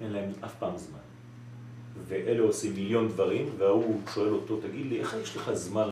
אין 0.00 0.12
להם 0.12 0.30
אף 0.44 0.54
פעם 0.58 0.76
זמן. 0.76 0.98
ואלה 2.08 2.42
עושים 2.42 2.74
מיליון 2.74 3.08
דברים, 3.08 3.48
וההוא 3.58 4.00
שואל 4.14 4.32
אותו, 4.32 4.60
תגיד 4.60 4.86
לי, 4.86 5.00
איך 5.00 5.16
יש 5.22 5.36
לך 5.36 5.52
זמן 5.52 5.88